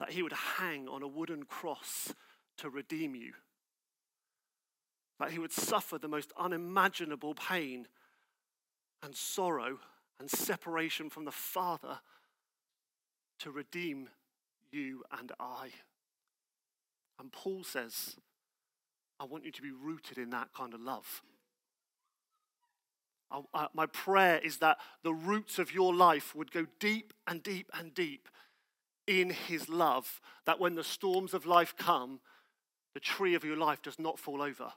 that 0.00 0.10
he 0.10 0.22
would 0.22 0.32
hang 0.58 0.88
on 0.88 1.02
a 1.02 1.08
wooden 1.08 1.44
cross 1.44 2.12
to 2.58 2.68
redeem 2.68 3.14
you. 3.14 3.32
That 5.20 5.30
he 5.30 5.38
would 5.38 5.52
suffer 5.52 5.96
the 5.96 6.08
most 6.08 6.32
unimaginable 6.36 7.34
pain 7.34 7.86
and 9.02 9.14
sorrow 9.14 9.78
and 10.18 10.30
separation 10.30 11.10
from 11.10 11.24
the 11.24 11.30
Father 11.30 12.00
to 13.38 13.50
redeem 13.50 14.08
you 14.70 15.02
and 15.18 15.32
I. 15.38 15.68
And 17.18 17.32
Paul 17.32 17.64
says, 17.64 18.16
I 19.20 19.24
want 19.24 19.44
you 19.44 19.52
to 19.52 19.62
be 19.62 19.70
rooted 19.70 20.18
in 20.18 20.30
that 20.30 20.48
kind 20.54 20.74
of 20.74 20.80
love. 20.80 21.22
I, 23.30 23.40
I, 23.54 23.66
my 23.74 23.86
prayer 23.86 24.38
is 24.42 24.58
that 24.58 24.78
the 25.02 25.14
roots 25.14 25.58
of 25.58 25.72
your 25.72 25.94
life 25.94 26.34
would 26.34 26.52
go 26.52 26.66
deep 26.78 27.12
and 27.26 27.42
deep 27.42 27.70
and 27.78 27.94
deep 27.94 28.28
in 29.06 29.30
his 29.30 29.68
love, 29.68 30.20
that 30.46 30.58
when 30.58 30.74
the 30.74 30.84
storms 30.84 31.32
of 31.32 31.46
life 31.46 31.74
come, 31.78 32.20
the 32.92 33.00
tree 33.00 33.34
of 33.34 33.44
your 33.44 33.56
life 33.56 33.80
does 33.82 33.98
not 33.98 34.18
fall 34.18 34.42
over. 34.42 34.72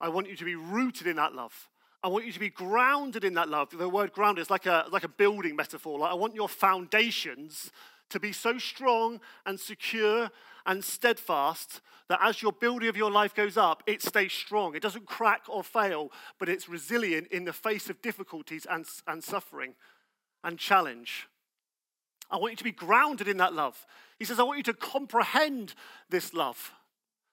I 0.00 0.08
want 0.08 0.28
you 0.28 0.36
to 0.36 0.44
be 0.44 0.54
rooted 0.54 1.06
in 1.06 1.16
that 1.16 1.34
love. 1.34 1.69
I 2.02 2.08
want 2.08 2.24
you 2.24 2.32
to 2.32 2.40
be 2.40 2.48
grounded 2.48 3.24
in 3.24 3.34
that 3.34 3.48
love. 3.48 3.70
The 3.76 3.88
word 3.88 4.12
grounded 4.12 4.42
is 4.42 4.50
like 4.50 4.66
a, 4.66 4.86
like 4.90 5.04
a 5.04 5.08
building 5.08 5.54
metaphor. 5.54 5.98
Like 5.98 6.12
I 6.12 6.14
want 6.14 6.34
your 6.34 6.48
foundations 6.48 7.70
to 8.08 8.18
be 8.18 8.32
so 8.32 8.58
strong 8.58 9.20
and 9.44 9.60
secure 9.60 10.30
and 10.66 10.82
steadfast 10.82 11.80
that 12.08 12.18
as 12.22 12.42
your 12.42 12.52
building 12.52 12.88
of 12.88 12.96
your 12.96 13.10
life 13.10 13.34
goes 13.34 13.56
up, 13.56 13.82
it 13.86 14.02
stays 14.02 14.32
strong. 14.32 14.74
It 14.74 14.82
doesn't 14.82 15.06
crack 15.06 15.42
or 15.48 15.62
fail, 15.62 16.10
but 16.38 16.48
it's 16.48 16.68
resilient 16.68 17.28
in 17.28 17.44
the 17.44 17.52
face 17.52 17.88
of 17.88 18.02
difficulties 18.02 18.66
and, 18.68 18.84
and 19.06 19.22
suffering 19.22 19.74
and 20.42 20.58
challenge. 20.58 21.28
I 22.30 22.36
want 22.36 22.52
you 22.52 22.56
to 22.56 22.64
be 22.64 22.72
grounded 22.72 23.28
in 23.28 23.36
that 23.38 23.54
love. 23.54 23.86
He 24.18 24.24
says, 24.24 24.40
I 24.40 24.42
want 24.42 24.58
you 24.58 24.64
to 24.64 24.74
comprehend 24.74 25.74
this 26.08 26.32
love. 26.32 26.72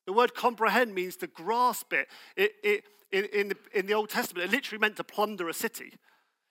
The 0.08 0.14
word 0.14 0.34
comprehend 0.34 0.96
means 0.96 1.18
to 1.18 1.28
grasp 1.28 1.94
it. 1.94 2.08
it, 2.38 2.54
it 2.64 2.84
in, 3.12 3.26
in, 3.26 3.50
the, 3.50 3.58
in 3.74 3.86
the 3.86 3.94
Old 3.94 4.10
Testament, 4.10 4.46
it 4.48 4.52
literally 4.52 4.80
meant 4.80 4.96
to 4.96 5.04
plunder 5.04 5.48
a 5.50 5.54
city. 5.54 5.94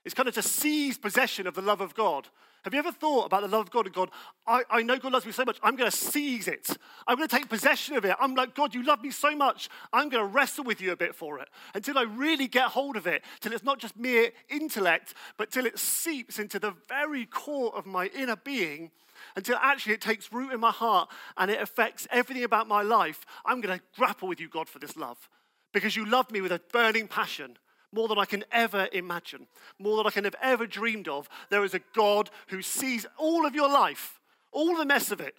It's 0.05 0.15
kind 0.15 0.29
of 0.29 0.35
to 0.35 0.43
seize 0.43 0.99
possession 0.99 1.47
of 1.47 1.55
the 1.55 1.63
love 1.63 1.81
of 1.81 1.95
God. 1.95 2.29
Have 2.67 2.75
you 2.75 2.81
ever 2.81 2.91
thought 2.91 3.27
about 3.27 3.43
the 3.43 3.49
love 3.49 3.67
of 3.67 3.71
God 3.71 3.87
and 3.87 3.95
God, 3.95 4.11
I, 4.45 4.65
I 4.69 4.83
know 4.83 4.99
God 4.99 5.13
loves 5.13 5.25
me 5.25 5.31
so 5.31 5.45
much, 5.45 5.57
I'm 5.63 5.77
going 5.77 5.89
to 5.89 5.97
seize 5.97 6.49
it. 6.49 6.69
I'm 7.07 7.17
going 7.17 7.29
to 7.29 7.37
take 7.37 7.49
possession 7.49 7.95
of 7.95 8.05
it. 8.05 8.17
I'm 8.19 8.35
like, 8.35 8.57
God, 8.57 8.75
you 8.75 8.83
love 8.83 9.05
me 9.05 9.13
so 9.13 9.37
much, 9.37 9.69
I'm 9.93 10.09
going 10.09 10.25
to 10.25 10.29
wrestle 10.29 10.65
with 10.65 10.81
you 10.81 10.91
a 10.91 10.97
bit 10.97 11.15
for 11.15 11.39
it 11.39 11.49
until 11.77 11.97
I 11.97 12.03
really 12.03 12.49
get 12.49 12.65
hold 12.71 12.97
of 12.97 13.07
it, 13.07 13.23
till 13.39 13.53
it's 13.53 13.63
not 13.63 13.79
just 13.79 13.97
mere 13.97 14.33
intellect, 14.49 15.15
but 15.37 15.53
till 15.53 15.65
it 15.65 15.79
seeps 15.79 16.41
into 16.41 16.59
the 16.59 16.75
very 16.89 17.25
core 17.27 17.73
of 17.73 17.87
my 17.87 18.07
inner 18.07 18.35
being, 18.35 18.91
until 19.37 19.59
actually 19.63 19.95
it 19.95 20.01
takes 20.01 20.33
root 20.33 20.53
in 20.53 20.59
my 20.59 20.73
heart 20.73 21.09
and 21.37 21.53
it 21.53 21.63
affects 21.63 22.09
everything 22.11 22.43
about 22.43 22.67
my 22.67 22.83
life. 22.83 23.25
I'm 23.45 23.61
going 23.61 23.79
to 23.79 23.85
grapple 23.97 24.27
with 24.27 24.41
you, 24.41 24.49
God, 24.49 24.69
for 24.69 24.81
this 24.81 24.97
love 24.97 25.29
because 25.73 25.95
you 25.95 26.05
love 26.05 26.33
me 26.33 26.41
with 26.41 26.51
a 26.51 26.61
burning 26.73 27.07
passion 27.07 27.59
more 27.93 28.09
than 28.09 28.19
I 28.19 28.25
can 28.25 28.45
ever 28.53 28.89
imagine, 28.93 29.47
more 29.79 29.97
than 29.97 30.07
I 30.07 30.11
can 30.11 30.25
have 30.25 30.37
ever 30.43 30.67
dreamed 30.67 31.09
of. 31.09 31.29
There 31.51 31.65
is 31.65 31.75
a 31.75 31.81
God 31.95 32.31
who 32.49 32.63
sees 32.63 33.07
all 33.19 33.47
of 33.47 33.55
your 33.55 33.69
life, 33.69 34.21
all 34.53 34.77
the 34.77 34.85
mess 34.85 35.11
of 35.11 35.21
it, 35.21 35.35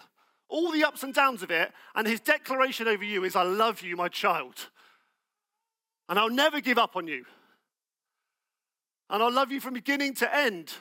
all 0.49 0.71
the 0.71 0.83
ups 0.83 1.03
and 1.03 1.13
downs 1.13 1.43
of 1.43 1.51
it, 1.51 1.71
and 1.95 2.07
his 2.07 2.19
declaration 2.19 2.87
over 2.87 3.03
you 3.03 3.23
is, 3.23 3.35
I 3.35 3.43
love 3.43 3.81
you, 3.81 3.95
my 3.95 4.07
child. 4.07 4.69
And 6.09 6.17
I'll 6.17 6.29
never 6.29 6.61
give 6.61 6.77
up 6.77 6.95
on 6.95 7.07
you. 7.07 7.25
And 9.09 9.21
I'll 9.21 9.31
love 9.31 9.51
you 9.51 9.59
from 9.59 9.73
beginning 9.73 10.15
to 10.15 10.35
end. 10.35 10.73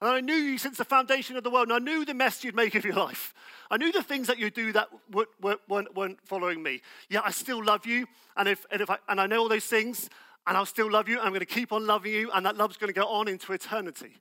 And 0.00 0.10
I 0.10 0.20
knew 0.20 0.34
you 0.34 0.58
since 0.58 0.78
the 0.78 0.84
foundation 0.84 1.36
of 1.36 1.42
the 1.42 1.50
world, 1.50 1.68
and 1.68 1.72
I 1.72 1.78
knew 1.78 2.04
the 2.04 2.14
mess 2.14 2.44
you'd 2.44 2.54
make 2.54 2.74
of 2.74 2.84
your 2.84 2.94
life. 2.94 3.32
I 3.70 3.76
knew 3.76 3.90
the 3.90 4.02
things 4.02 4.26
that 4.26 4.38
you'd 4.38 4.54
do 4.54 4.72
that 4.72 4.88
weren't, 5.10 5.60
weren't 5.68 6.18
following 6.24 6.62
me. 6.62 6.82
Yet 7.08 7.22
I 7.24 7.30
still 7.30 7.64
love 7.64 7.86
you, 7.86 8.06
and, 8.36 8.48
if, 8.48 8.66
and, 8.70 8.82
if 8.82 8.90
I, 8.90 8.98
and 9.08 9.20
I 9.20 9.26
know 9.26 9.40
all 9.40 9.48
those 9.48 9.64
things, 9.64 10.10
and 10.46 10.56
I'll 10.56 10.66
still 10.66 10.90
love 10.90 11.08
you, 11.08 11.18
I'm 11.18 11.30
going 11.30 11.40
to 11.40 11.46
keep 11.46 11.72
on 11.72 11.86
loving 11.86 12.12
you, 12.12 12.30
and 12.32 12.46
that 12.46 12.56
love's 12.56 12.76
going 12.76 12.92
to 12.92 12.98
go 12.98 13.06
on 13.06 13.28
into 13.28 13.52
eternity. 13.52 14.12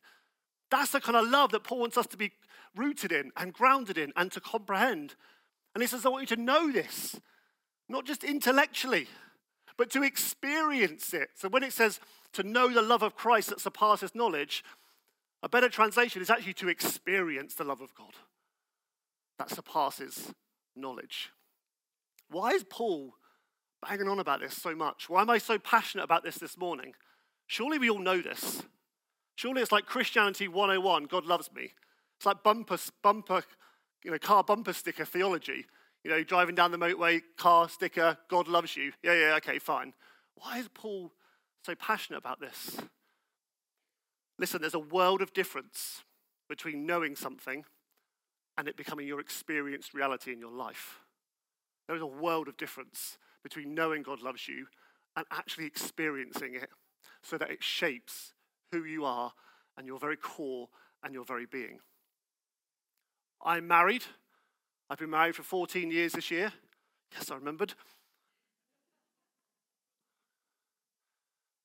That's 0.72 0.91
the 0.91 1.00
kind 1.00 1.15
of 1.15 1.27
love 1.29 1.51
that 1.51 1.63
Paul 1.63 1.79
wants 1.79 1.98
us 1.98 2.08
to 2.08 2.17
be 2.17 2.32
rooted 2.75 3.12
in 3.12 3.32
and 3.38 3.53
grounded 3.53 3.98
in 3.98 4.12
and 4.15 4.32
to 4.32 4.39
comprehend. 4.39 5.15
And 5.74 5.82
he 5.82 5.88
says, 5.88 6.05
I 6.05 6.10
want 6.10 6.29
you 6.29 6.36
to 6.36 6.41
know 6.41 6.72
this, 6.72 7.20
not 7.88 8.05
just 8.05 8.24
intellectually, 8.24 9.08
but 9.77 9.91
to 9.91 10.03
experience 10.03 11.13
it. 11.13 11.29
So 11.36 11.50
when 11.50 11.63
it 11.63 11.74
says 11.74 12.00
to 12.34 12.44
know 12.44 12.74
the 12.74 12.82
love 12.82 13.03
of 13.03 13.15
Christ 13.15 13.50
that 13.50 13.62
surpasses 13.62 14.15
knowledge, 14.15 14.63
a 15.44 15.50
better 15.50 15.70
translation 15.70 16.22
is 16.22 16.29
actually 16.29 16.53
to 16.53 16.70
experience 16.70 17.53
the 17.53 17.63
love 17.63 17.82
of 17.82 17.94
God 17.94 18.13
that 19.38 19.50
surpasses 19.50 20.34
knowledge. 20.75 21.29
Why 22.29 22.51
is 22.51 22.63
Paul 22.63 23.13
banging 23.88 24.08
on 24.08 24.20
about 24.20 24.39
this 24.39 24.56
so 24.56 24.75
much? 24.75 25.10
Why 25.10 25.22
am 25.22 25.30
I 25.30 25.38
so 25.38 25.58
passionate 25.58 26.04
about 26.04 26.24
this 26.24 26.38
this 26.38 26.58
morning? 26.58 26.94
Surely 27.48 27.77
we 27.77 27.89
all 27.89 28.00
know 28.00 28.22
this. 28.22 28.63
Surely 29.36 29.62
it's 29.62 29.72
like 29.72 29.86
Christianity 29.86 30.48
101, 30.48 31.06
God 31.06 31.25
loves 31.25 31.51
me. 31.54 31.72
It's 32.18 32.25
like 32.25 32.44
bumper, 32.44 32.77
bumper, 33.04 33.44
you 34.04 34.12
know, 34.12 34.18
car 34.18 34.44
bumper 34.44 34.74
sticker 34.74 35.05
theology. 35.05 35.66
You 36.03 36.12
know, 36.12 36.24
driving 36.24 36.55
down 36.55 36.72
the 36.72 36.77
motorway, 36.77 37.22
car 37.38 37.68
sticker, 37.68 38.18
God 38.29 38.48
loves 38.48 38.77
you. 38.77 38.92
Yeah, 39.03 39.14
yeah, 39.14 39.36
okay, 39.38 39.60
fine. 39.60 39.94
Why 40.36 40.60
is 40.60 40.70
Paul 40.74 41.12
so 41.66 41.75
passionate 41.75 42.20
about 42.20 42.40
this? 42.40 42.77
Listen, 44.38 44.62
there's 44.62 44.74
a 44.74 44.79
world 44.79 45.22
of 45.22 45.33
difference 45.33 46.03
between 46.48 46.86
knowing 46.86 47.16
something 47.16 47.66
and 48.57 48.68
it 48.68 48.77
becoming 48.77 49.07
your 49.07 49.20
experienced 49.20 49.94
reality 49.94 50.31
in 50.31 50.40
your 50.40 50.51
life. 50.51 51.00
There 51.88 51.96
is 51.96 52.01
a 52.01 52.07
world 52.07 52.48
of 52.48 52.57
difference 52.57 53.18
between 53.46 53.75
knowing 53.75 54.01
God 54.01 54.24
loves 54.24 54.48
you 54.48 54.66
and 55.16 55.24
actually 55.29 55.68
experiencing 55.68 56.55
it 56.55 56.68
so 57.22 57.38
that 57.38 57.51
it 57.51 57.64
shapes 57.64 58.34
who 58.72 58.84
you 58.84 59.05
are 59.05 59.34
and 59.77 59.86
your 59.86 60.00
very 60.00 60.18
core 60.18 60.68
and 61.03 61.14
your 61.14 61.24
very 61.24 61.46
being. 61.46 61.77
I'm 63.44 63.68
married. 63.68 64.03
I've 64.90 64.98
been 64.98 65.12
married 65.12 65.36
for 65.36 65.44
14 65.44 65.92
years 65.92 66.14
this 66.14 66.31
year. 66.31 66.51
Yes, 67.14 67.29
I 67.29 67.36
remembered. 67.36 67.75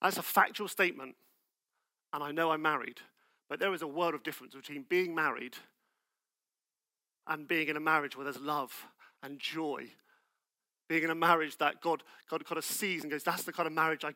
That's 0.02 0.18
a 0.18 0.22
factual 0.22 0.68
statement 0.68 1.16
and 2.12 2.22
I 2.22 2.30
know 2.30 2.50
I'm 2.50 2.60
married, 2.60 3.00
but 3.48 3.58
there 3.58 3.72
is 3.72 3.80
a 3.80 3.86
world 3.86 4.14
of 4.14 4.22
difference 4.22 4.54
between 4.54 4.84
being 4.86 5.14
married 5.14 5.56
and 7.26 7.48
being 7.48 7.68
in 7.68 7.78
a 7.78 7.80
marriage 7.80 8.18
where 8.18 8.24
there's 8.24 8.38
love 8.38 8.86
and 9.22 9.38
joy. 9.38 9.86
Being 10.90 11.04
in 11.04 11.10
a 11.10 11.14
marriage 11.14 11.56
that 11.58 11.80
God, 11.80 12.02
God 12.28 12.44
kind 12.44 12.58
of 12.58 12.64
sees 12.64 13.02
and 13.02 13.12
goes, 13.12 13.22
that's 13.22 13.44
the 13.44 13.52
kind 13.52 13.68
of 13.68 13.72
marriage 13.72 14.04
I, 14.04 14.12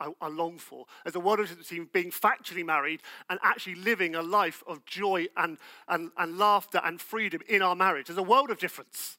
I, 0.00 0.10
I 0.20 0.26
long 0.26 0.58
for. 0.58 0.84
There's 1.04 1.14
a 1.14 1.20
world 1.20 1.38
of 1.38 1.56
between 1.56 1.88
being 1.92 2.10
factually 2.10 2.66
married 2.66 3.00
and 3.30 3.38
actually 3.44 3.76
living 3.76 4.16
a 4.16 4.22
life 4.22 4.64
of 4.66 4.84
joy 4.84 5.26
and, 5.36 5.56
and, 5.86 6.10
and 6.18 6.36
laughter 6.36 6.80
and 6.84 7.00
freedom 7.00 7.42
in 7.48 7.62
our 7.62 7.76
marriage. 7.76 8.08
There's 8.08 8.18
a 8.18 8.24
world 8.24 8.50
of 8.50 8.58
difference. 8.58 9.18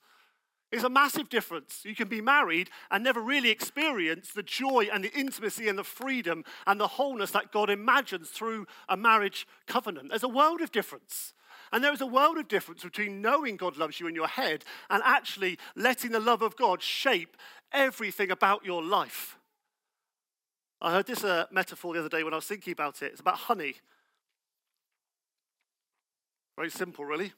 It's 0.70 0.84
a 0.84 0.90
massive 0.90 1.30
difference. 1.30 1.84
You 1.86 1.96
can 1.96 2.10
be 2.10 2.20
married 2.20 2.72
and 2.92 3.06
never 3.06 3.22
really 3.22 3.52
experience 3.52 4.34
the 4.34 4.44
joy 4.44 4.90
and 4.92 5.02
the 5.02 5.18
intimacy 5.18 5.70
and 5.70 5.80
the 5.80 5.86
freedom 5.86 6.44
and 6.66 6.78
the 6.78 6.88
wholeness 6.88 7.32
that 7.32 7.54
God 7.54 7.70
imagines 7.70 8.32
through 8.32 8.68
a 8.90 8.98
marriage 8.98 9.48
covenant. 9.66 10.10
There's 10.10 10.24
a 10.24 10.28
world 10.28 10.60
of 10.60 10.74
difference. 10.74 11.34
And 11.72 11.84
there 11.84 11.94
is 11.94 12.02
a 12.02 12.08
world 12.08 12.38
of 12.38 12.48
difference 12.48 12.84
between 12.84 13.22
knowing 13.22 13.58
God 13.58 13.78
loves 13.78 14.00
you 14.00 14.08
in 14.08 14.16
your 14.16 14.28
head 14.28 14.64
and 14.90 15.02
actually 15.06 15.58
letting 15.76 16.12
the 16.12 16.20
love 16.20 16.42
of 16.42 16.56
God 16.56 16.82
shape 16.82 17.36
everything 17.72 18.32
about 18.32 18.66
your 18.66 18.84
life. 18.84 19.38
I 20.82 20.92
heard 20.92 21.08
this 21.08 21.24
uh, 21.24 21.46
metaphor 21.52 21.94
the 21.94 22.00
other 22.00 22.10
day 22.10 22.24
when 22.24 22.34
I 22.34 22.38
was 22.38 22.46
thinking 22.46 22.72
about 22.74 23.02
it. 23.02 23.12
It's 23.12 23.22
about 23.22 23.38
honey. 23.38 23.76
Very 26.56 26.70
simple, 26.70 27.06
really. 27.06 27.34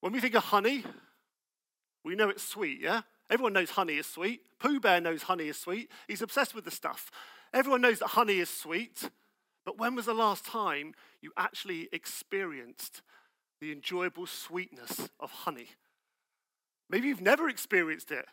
When 0.00 0.12
we 0.12 0.20
think 0.20 0.34
of 0.34 0.44
honey, 0.44 0.84
we 2.04 2.14
know 2.14 2.28
it's 2.28 2.44
sweet, 2.44 2.80
yeah? 2.80 3.02
Everyone 3.28 3.52
knows 3.52 3.70
honey 3.70 3.94
is 3.94 4.06
sweet. 4.06 4.42
Pooh 4.60 4.78
Bear 4.78 5.00
knows 5.00 5.24
honey 5.24 5.48
is 5.48 5.58
sweet. 5.58 5.90
He's 6.06 6.22
obsessed 6.22 6.54
with 6.54 6.64
the 6.64 6.70
stuff. 6.70 7.10
Everyone 7.52 7.80
knows 7.80 7.98
that 7.98 8.08
honey 8.08 8.38
is 8.38 8.48
sweet. 8.48 9.10
But 9.66 9.78
when 9.78 9.96
was 9.96 10.06
the 10.06 10.14
last 10.14 10.46
time 10.46 10.94
you 11.20 11.32
actually 11.36 11.88
experienced 11.92 13.02
the 13.60 13.72
enjoyable 13.72 14.26
sweetness 14.26 15.10
of 15.18 15.30
honey? 15.30 15.70
Maybe 16.88 17.08
you've 17.08 17.20
never 17.20 17.48
experienced 17.48 18.12
it. 18.12 18.26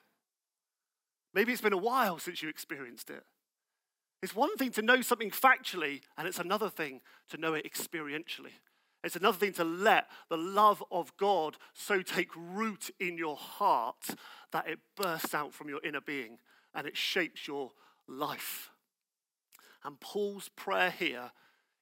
Maybe 1.34 1.52
it's 1.52 1.62
been 1.62 1.74
a 1.74 1.78
while 1.78 2.19
since 2.19 2.43
you 2.43 2.50
experienced 2.50 3.10
it. 3.10 3.24
It's 4.22 4.36
one 4.36 4.56
thing 4.56 4.72
to 4.74 4.84
know 4.84 5.02
something 5.02 5.32
factually, 5.32 6.02
and 6.17 6.28
it's 6.28 6.39
another 6.39 6.69
thing 6.69 7.02
to 7.32 7.38
know 7.38 7.56
it 7.56 7.69
experientially. 7.69 8.54
It's 9.04 9.15
another 9.17 9.38
thing 9.38 9.54
to 9.54 9.63
let 9.63 10.08
the 10.30 10.38
love 10.38 10.84
of 10.91 11.17
God 11.17 11.58
so 11.74 12.02
take 12.02 12.30
root 12.36 12.91
in 13.00 13.17
your 13.17 13.36
heart 13.36 14.15
that 14.52 14.67
it 14.69 14.80
bursts 14.96 15.34
out 15.34 15.52
from 15.52 15.67
your 15.67 15.82
inner 15.84 16.00
being 16.00 16.38
and 16.74 16.88
it 16.88 16.96
shapes 16.96 17.48
your 17.48 17.72
life. 18.08 18.69
And 19.84 20.00
Paul's 20.00 20.50
prayer 20.50 20.91
here 20.91 21.32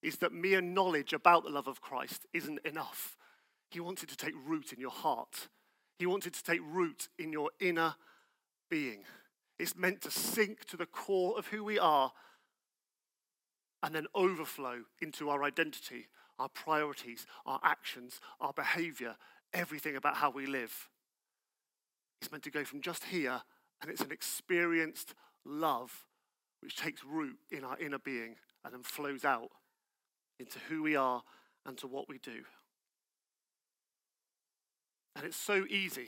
is 0.02 0.18
that 0.18 0.34
mere 0.34 0.62
knowledge 0.62 1.14
about 1.14 1.44
the 1.44 1.50
love 1.50 1.68
of 1.68 1.82
Christ 1.82 2.26
isn't 2.34 2.60
enough. 2.66 3.16
He 3.70 3.80
wants 3.80 4.04
it 4.04 4.10
to 4.10 4.18
take 4.18 4.34
root 4.46 4.74
in 4.74 4.80
your 4.80 4.92
heart, 4.92 5.48
he 5.98 6.06
wants 6.06 6.26
it 6.26 6.34
to 6.34 6.44
take 6.44 6.62
root 6.64 7.10
in 7.20 7.32
your 7.32 7.52
inner 7.60 7.96
being. 8.70 9.04
It's 9.60 9.76
meant 9.76 10.02
to 10.02 10.12
sink 10.12 10.66
to 10.66 10.78
the 10.78 10.88
core 10.88 11.38
of 11.38 11.48
who 11.48 11.64
we 11.64 11.78
are 11.78 12.14
and 13.84 13.94
then 13.94 14.08
overflow 14.16 14.82
into 15.00 15.30
our 15.30 15.44
identity 15.44 16.08
our 16.42 16.50
priorities, 16.50 17.28
our 17.46 17.60
actions, 17.64 18.20
our 18.40 18.52
behavior, 18.52 19.16
everything 19.54 19.96
about 19.96 20.16
how 20.16 20.32
we 20.32 20.48
live. 20.48 20.90
It's 22.20 22.32
meant 22.32 22.44
to 22.46 22.52
go 22.52 22.66
from 22.66 22.82
just 22.82 23.06
here, 23.06 23.42
and 23.80 23.92
it's 23.92 24.02
an 24.02 24.12
experienced 24.12 25.14
love 25.46 26.06
which 26.62 26.76
takes 26.76 27.04
root 27.04 27.38
in 27.52 27.64
our 27.64 27.78
inner 27.80 28.00
being 28.00 28.36
and 28.64 28.74
then 28.74 28.84
flows 28.84 29.26
out 29.26 29.50
into 30.40 30.60
who 30.70 30.84
we 30.84 30.96
are 30.96 31.24
and 31.66 31.78
to 31.78 31.88
what 31.88 32.08
we 32.08 32.18
do. 32.18 32.44
And 35.16 35.26
it's 35.26 35.38
so 35.38 35.66
easy 35.70 36.08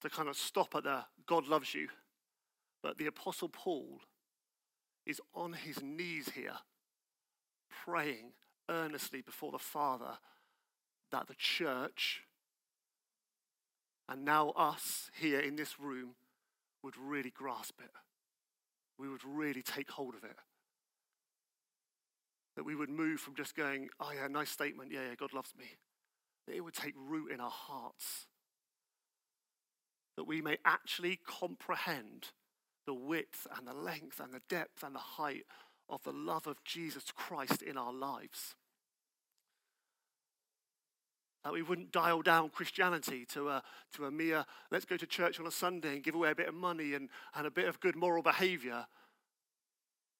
to 0.00 0.08
kind 0.08 0.28
of 0.28 0.36
stop 0.36 0.74
at 0.74 0.84
the 0.84 1.04
God 1.26 1.46
loves 1.46 1.74
you. 1.74 1.88
But 2.82 2.98
the 2.98 3.06
Apostle 3.06 3.48
Paul 3.48 4.00
is 5.06 5.20
on 5.34 5.52
his 5.52 5.82
knees 5.82 6.30
here 6.34 6.56
praying 7.84 8.32
earnestly 8.68 9.20
before 9.20 9.52
the 9.52 9.58
Father 9.58 10.18
that 11.10 11.26
the 11.26 11.34
church 11.34 12.22
And 14.08 14.24
now, 14.24 14.50
us 14.50 15.10
here 15.18 15.40
in 15.40 15.56
this 15.56 15.78
room 15.78 16.16
would 16.82 16.96
really 16.98 17.30
grasp 17.30 17.80
it. 17.82 17.90
We 18.98 19.08
would 19.08 19.24
really 19.24 19.62
take 19.62 19.90
hold 19.90 20.14
of 20.14 20.24
it. 20.24 20.36
That 22.56 22.64
we 22.64 22.74
would 22.74 22.90
move 22.90 23.20
from 23.20 23.34
just 23.34 23.56
going, 23.56 23.88
oh, 23.98 24.10
yeah, 24.14 24.26
nice 24.28 24.50
statement. 24.50 24.90
Yeah, 24.92 25.00
yeah, 25.08 25.14
God 25.16 25.32
loves 25.32 25.54
me. 25.58 25.66
That 26.46 26.56
it 26.56 26.60
would 26.60 26.74
take 26.74 26.94
root 26.96 27.32
in 27.32 27.40
our 27.40 27.50
hearts. 27.50 28.26
That 30.16 30.24
we 30.24 30.42
may 30.42 30.58
actually 30.64 31.18
comprehend 31.26 32.28
the 32.86 32.94
width 32.94 33.46
and 33.56 33.66
the 33.66 33.74
length 33.74 34.20
and 34.20 34.32
the 34.32 34.42
depth 34.48 34.82
and 34.82 34.94
the 34.94 34.98
height 34.98 35.44
of 35.88 36.02
the 36.02 36.12
love 36.12 36.46
of 36.46 36.62
Jesus 36.64 37.04
Christ 37.14 37.62
in 37.62 37.76
our 37.78 37.92
lives. 37.92 38.54
That 41.44 41.52
we 41.52 41.62
wouldn't 41.62 41.90
dial 41.90 42.22
down 42.22 42.50
Christianity 42.50 43.26
to 43.30 43.48
a, 43.48 43.62
to 43.96 44.04
a 44.04 44.10
mere, 44.10 44.44
let's 44.70 44.84
go 44.84 44.96
to 44.96 45.06
church 45.06 45.40
on 45.40 45.46
a 45.46 45.50
Sunday 45.50 45.94
and 45.94 46.04
give 46.04 46.14
away 46.14 46.30
a 46.30 46.36
bit 46.36 46.48
of 46.48 46.54
money 46.54 46.94
and, 46.94 47.08
and 47.34 47.46
a 47.46 47.50
bit 47.50 47.66
of 47.66 47.80
good 47.80 47.96
moral 47.96 48.22
behavior. 48.22 48.86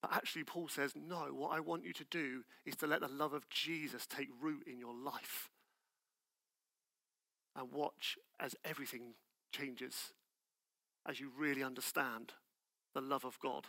But 0.03 0.15
actually, 0.15 0.43
Paul 0.43 0.67
says, 0.67 0.95
no, 0.97 1.29
what 1.33 1.53
I 1.53 1.61
want 1.61 1.85
you 1.85 1.93
to 1.93 2.05
do 2.11 2.43
is 2.67 2.75
to 2.77 2.89
let 2.89 3.01
the 3.01 3.09
love 3.09 3.35
of 3.35 3.49
Jesus 3.49 4.05
take 4.05 4.29
root 4.41 4.65
in 4.67 4.81
your 4.81 4.95
life. 4.95 5.49
And 7.55 7.71
watch 7.71 8.19
as 8.41 8.57
everything 8.65 9.15
changes, 9.53 10.13
as 11.07 11.21
you 11.21 11.31
really 11.39 11.63
understand 11.63 12.33
the 12.95 13.01
love 13.01 13.25
of 13.25 13.39
God. 13.39 13.67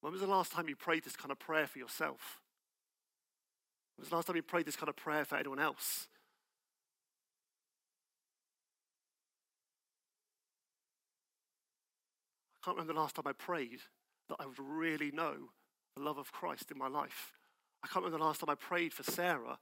When 0.00 0.12
was 0.12 0.22
the 0.22 0.26
last 0.26 0.52
time 0.52 0.68
you 0.68 0.76
prayed 0.76 1.04
this 1.04 1.16
kind 1.16 1.30
of 1.30 1.38
prayer 1.38 1.66
for 1.66 1.78
yourself? 1.78 2.40
Was 3.98 4.08
the 4.08 4.16
last 4.16 4.26
time 4.26 4.36
you 4.36 4.42
prayed 4.42 4.66
this 4.66 4.76
kind 4.76 4.88
of 4.88 4.96
prayer 4.96 5.24
for 5.24 5.36
anyone 5.36 5.60
else? 5.60 6.08
I 12.62 12.66
can't 12.66 12.76
remember 12.76 12.92
the 12.92 13.00
last 13.00 13.16
time 13.16 13.26
I 13.26 13.32
prayed 13.32 13.80
that 14.28 14.36
I 14.38 14.46
would 14.46 14.58
really 14.58 15.10
know 15.10 15.34
the 15.96 16.02
love 16.02 16.18
of 16.18 16.32
Christ 16.32 16.70
in 16.70 16.78
my 16.78 16.88
life. 16.88 17.32
I 17.84 17.88
can't 17.88 18.04
remember 18.04 18.18
the 18.18 18.24
last 18.24 18.40
time 18.40 18.50
I 18.50 18.54
prayed 18.54 18.92
for 18.92 19.02
Sarah 19.02 19.58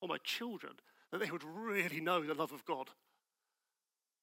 or 0.00 0.08
my 0.08 0.18
children 0.22 0.74
that 1.10 1.20
they 1.20 1.30
would 1.30 1.44
really 1.44 2.00
know 2.00 2.22
the 2.22 2.34
love 2.34 2.52
of 2.52 2.64
God. 2.64 2.90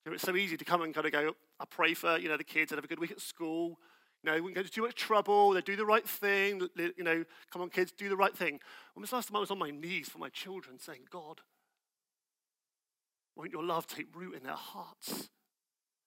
You 0.06 0.12
know, 0.12 0.16
it's 0.16 0.24
so 0.24 0.36
easy 0.36 0.58
to 0.58 0.66
come 0.66 0.82
and 0.82 0.94
kind 0.94 1.06
of 1.06 1.12
go, 1.12 1.36
I 1.60 1.66
pray 1.70 1.94
for, 1.94 2.18
you 2.18 2.30
know, 2.30 2.38
the 2.38 2.44
kids 2.44 2.70
that 2.70 2.76
have 2.76 2.86
a 2.86 2.88
good 2.88 3.00
week 3.00 3.12
at 3.12 3.22
school. 3.22 3.80
You 4.24 4.32
know, 4.32 4.42
we 4.42 4.54
can 4.54 4.62
go 4.62 4.64
to 4.64 4.72
too 4.72 4.84
much 4.84 4.96
trouble. 4.96 5.52
They 5.52 5.62
do 5.62 5.76
the 5.76 5.86
right 5.86 6.08
thing. 6.08 6.62
You 6.78 7.04
know, 7.04 7.26
come 7.52 7.62
on, 7.62 7.70
kids, 7.70 7.92
do 7.92 8.08
the 8.08 8.16
right 8.16 8.36
thing. 8.36 8.60
When 8.94 9.02
was 9.02 9.10
the 9.10 9.18
last 9.18 9.28
time 9.28 9.36
I 9.36 9.42
was 9.42 9.52
on 9.52 9.60
my 9.60 9.72
knees 9.72 10.08
for 10.08 10.18
my 10.18 10.30
children 10.30 10.80
saying, 10.80 11.08
God, 11.10 11.42
won't 13.36 13.52
your 13.52 13.64
love 13.64 13.86
take 13.88 14.16
root 14.16 14.36
in 14.36 14.44
their 14.44 14.54
hearts? 14.54 15.30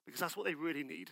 Because 0.06 0.20
that's 0.20 0.36
what 0.36 0.46
they 0.46 0.54
really 0.54 0.84
need. 0.84 1.10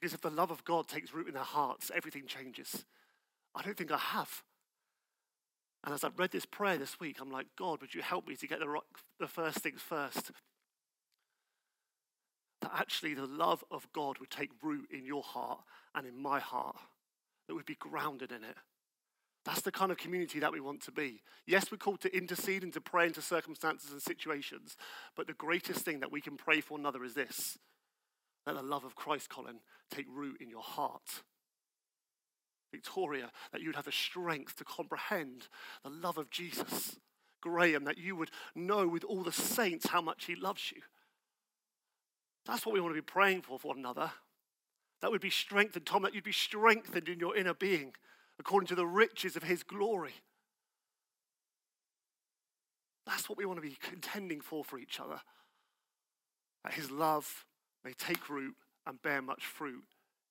Because 0.00 0.14
if 0.14 0.20
the 0.20 0.30
love 0.30 0.50
of 0.50 0.64
God 0.64 0.86
takes 0.86 1.14
root 1.14 1.28
in 1.28 1.34
their 1.34 1.42
hearts, 1.42 1.90
everything 1.94 2.26
changes. 2.26 2.84
I 3.54 3.62
don't 3.62 3.76
think 3.76 3.90
I 3.90 3.98
have. 3.98 4.42
And 5.84 5.92
as 5.92 6.04
I've 6.04 6.18
read 6.18 6.30
this 6.30 6.46
prayer 6.46 6.76
this 6.76 7.00
week, 7.00 7.18
I'm 7.20 7.30
like, 7.30 7.46
God, 7.58 7.80
would 7.80 7.94
you 7.94 8.02
help 8.02 8.28
me 8.28 8.36
to 8.36 8.46
get 8.46 8.60
the, 8.60 8.78
the 9.18 9.26
first 9.26 9.58
things 9.58 9.80
first? 9.80 10.30
That 12.62 12.72
actually 12.74 13.14
the 13.14 13.26
love 13.26 13.62
of 13.70 13.86
God 13.92 14.18
would 14.18 14.30
take 14.30 14.50
root 14.62 14.88
in 14.90 15.04
your 15.04 15.22
heart 15.22 15.60
and 15.94 16.06
in 16.06 16.20
my 16.20 16.40
heart, 16.40 16.76
that 17.46 17.54
would 17.54 17.66
be 17.66 17.76
grounded 17.76 18.32
in 18.32 18.42
it. 18.44 18.56
That's 19.44 19.62
the 19.62 19.72
kind 19.72 19.90
of 19.90 19.98
community 19.98 20.38
that 20.38 20.52
we 20.52 20.60
want 20.60 20.82
to 20.82 20.92
be. 20.92 21.22
Yes, 21.46 21.70
we're 21.70 21.78
called 21.78 22.00
to 22.02 22.16
intercede 22.16 22.62
and 22.62 22.72
to 22.74 22.80
pray 22.80 23.06
into 23.06 23.20
circumstances 23.20 23.90
and 23.90 24.00
situations, 24.00 24.76
but 25.16 25.26
the 25.26 25.32
greatest 25.32 25.84
thing 25.84 26.00
that 26.00 26.12
we 26.12 26.20
can 26.20 26.36
pray 26.36 26.60
for 26.60 26.78
another 26.78 27.04
is 27.04 27.14
this 27.14 27.58
let 28.46 28.56
the 28.56 28.62
love 28.62 28.84
of 28.84 28.94
Christ, 28.94 29.28
Colin, 29.28 29.60
take 29.90 30.06
root 30.10 30.40
in 30.40 30.50
your 30.50 30.62
heart. 30.62 31.22
Victoria, 32.72 33.30
that 33.52 33.60
you'd 33.60 33.76
have 33.76 33.84
the 33.84 33.92
strength 33.92 34.56
to 34.56 34.64
comprehend 34.64 35.48
the 35.84 35.90
love 35.90 36.18
of 36.18 36.30
Jesus. 36.30 36.96
Graham, 37.40 37.84
that 37.84 37.98
you 37.98 38.16
would 38.16 38.30
know 38.54 38.88
with 38.88 39.04
all 39.04 39.22
the 39.22 39.32
saints 39.32 39.88
how 39.88 40.00
much 40.00 40.24
he 40.24 40.34
loves 40.34 40.72
you. 40.72 40.80
That's 42.46 42.66
what 42.66 42.72
we 42.72 42.80
want 42.80 42.94
to 42.94 43.00
be 43.00 43.04
praying 43.04 43.42
for 43.42 43.58
for 43.58 43.68
one 43.68 43.78
another. 43.78 44.10
That 45.00 45.10
would 45.10 45.20
be 45.20 45.30
strengthened, 45.30 45.86
Tom, 45.86 46.02
that 46.02 46.14
you'd 46.14 46.24
be 46.24 46.32
strengthened 46.32 47.08
in 47.08 47.18
your 47.18 47.36
inner 47.36 47.54
being 47.54 47.94
according 48.38 48.68
to 48.68 48.74
the 48.74 48.86
riches 48.86 49.36
of 49.36 49.42
his 49.42 49.62
glory. 49.62 50.14
That's 53.06 53.28
what 53.28 53.38
we 53.38 53.44
want 53.44 53.62
to 53.62 53.68
be 53.68 53.76
contending 53.80 54.40
for 54.40 54.64
for 54.64 54.78
each 54.78 55.00
other. 55.00 55.20
That 56.64 56.74
his 56.74 56.90
love 56.90 57.44
may 57.84 57.92
take 57.92 58.28
root 58.28 58.54
and 58.86 59.02
bear 59.02 59.20
much 59.20 59.44
fruit 59.44 59.84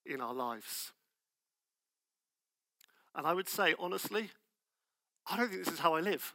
in 0.05 0.21
our 0.21 0.33
lives. 0.33 0.91
And 3.13 3.27
I 3.27 3.33
would 3.33 3.49
say, 3.49 3.75
honestly, 3.77 4.29
I 5.29 5.37
don't 5.37 5.49
think 5.49 5.65
this 5.65 5.73
is 5.73 5.79
how 5.79 5.95
I 5.95 5.99
live. 5.99 6.33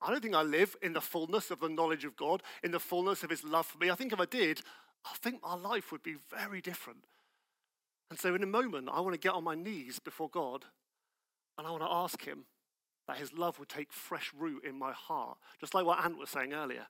I 0.00 0.10
don't 0.10 0.22
think 0.22 0.34
I 0.34 0.42
live 0.42 0.76
in 0.82 0.92
the 0.92 1.00
fullness 1.00 1.50
of 1.50 1.60
the 1.60 1.68
knowledge 1.68 2.04
of 2.04 2.16
God, 2.16 2.42
in 2.62 2.70
the 2.70 2.80
fullness 2.80 3.22
of 3.22 3.30
His 3.30 3.44
love 3.44 3.66
for 3.66 3.78
me. 3.78 3.90
I 3.90 3.94
think 3.94 4.12
if 4.12 4.20
I 4.20 4.26
did, 4.26 4.60
I 5.04 5.14
think 5.16 5.42
my 5.42 5.54
life 5.54 5.92
would 5.92 6.02
be 6.02 6.16
very 6.30 6.60
different. 6.60 7.04
And 8.10 8.18
so, 8.18 8.34
in 8.34 8.42
a 8.42 8.46
moment, 8.46 8.88
I 8.92 9.00
want 9.00 9.14
to 9.14 9.20
get 9.20 9.34
on 9.34 9.44
my 9.44 9.54
knees 9.54 9.98
before 9.98 10.28
God 10.28 10.64
and 11.56 11.66
I 11.66 11.70
want 11.70 11.82
to 11.82 11.90
ask 11.90 12.24
Him 12.24 12.44
that 13.06 13.18
His 13.18 13.32
love 13.32 13.58
would 13.58 13.68
take 13.68 13.92
fresh 13.92 14.32
root 14.36 14.64
in 14.64 14.78
my 14.78 14.92
heart, 14.92 15.38
just 15.60 15.74
like 15.74 15.84
what 15.84 16.04
Ant 16.04 16.18
was 16.18 16.30
saying 16.30 16.52
earlier. 16.52 16.86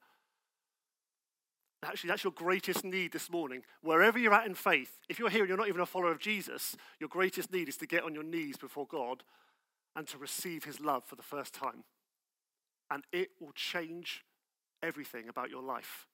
Actually, 1.84 2.08
that's 2.08 2.24
your 2.24 2.32
greatest 2.32 2.82
need 2.82 3.12
this 3.12 3.30
morning. 3.30 3.62
Wherever 3.82 4.18
you're 4.18 4.32
at 4.32 4.46
in 4.46 4.54
faith, 4.54 4.98
if 5.08 5.18
you're 5.18 5.28
here 5.28 5.40
and 5.40 5.48
you're 5.48 5.58
not 5.58 5.68
even 5.68 5.82
a 5.82 5.86
follower 5.86 6.12
of 6.12 6.18
Jesus, 6.18 6.76
your 6.98 7.10
greatest 7.10 7.52
need 7.52 7.68
is 7.68 7.76
to 7.76 7.86
get 7.86 8.04
on 8.04 8.14
your 8.14 8.22
knees 8.22 8.56
before 8.56 8.86
God 8.86 9.22
and 9.94 10.08
to 10.08 10.18
receive 10.18 10.64
His 10.64 10.80
love 10.80 11.04
for 11.04 11.14
the 11.16 11.22
first 11.22 11.52
time 11.52 11.84
and 12.90 13.04
it 13.12 13.30
will 13.40 13.52
change 13.52 14.24
everything 14.82 15.28
about 15.28 15.50
your 15.50 15.62
life. 15.62 16.06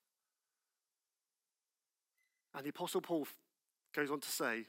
And 2.55 2.65
the 2.65 2.71
Apostle 2.71 3.01
Paul 3.01 3.27
goes 3.95 4.11
on 4.11 4.21
to 4.21 4.29
say, 4.29 4.67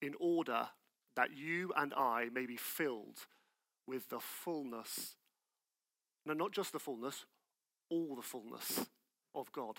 in 0.00 0.14
order 0.18 0.68
that 1.16 1.36
you 1.36 1.72
and 1.76 1.92
I 1.94 2.28
may 2.32 2.46
be 2.46 2.56
filled 2.56 3.26
with 3.86 4.08
the 4.08 4.20
fullness, 4.20 5.16
no, 6.26 6.34
not 6.34 6.52
just 6.52 6.72
the 6.72 6.78
fullness, 6.78 7.24
all 7.90 8.16
the 8.16 8.22
fullness 8.22 8.86
of 9.34 9.50
God. 9.52 9.78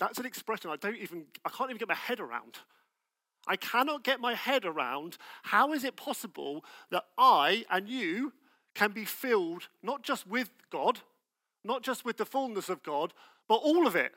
That's 0.00 0.18
an 0.18 0.26
expression 0.26 0.70
I 0.70 0.76
don't 0.76 0.96
even, 0.96 1.26
I 1.44 1.50
can't 1.50 1.70
even 1.70 1.78
get 1.78 1.88
my 1.88 1.94
head 1.94 2.20
around. 2.20 2.58
I 3.46 3.56
cannot 3.56 4.02
get 4.02 4.20
my 4.20 4.34
head 4.34 4.64
around 4.64 5.18
how 5.42 5.72
is 5.72 5.84
it 5.84 5.96
possible 5.96 6.64
that 6.90 7.04
I 7.18 7.64
and 7.70 7.88
you 7.88 8.32
can 8.74 8.92
be 8.92 9.04
filled 9.04 9.68
not 9.82 10.02
just 10.02 10.26
with 10.26 10.50
God, 10.70 11.00
not 11.64 11.82
just 11.82 12.04
with 12.04 12.16
the 12.16 12.26
fullness 12.26 12.68
of 12.68 12.82
God, 12.82 13.12
but 13.48 13.56
all 13.56 13.86
of 13.86 13.96
it. 13.96 14.12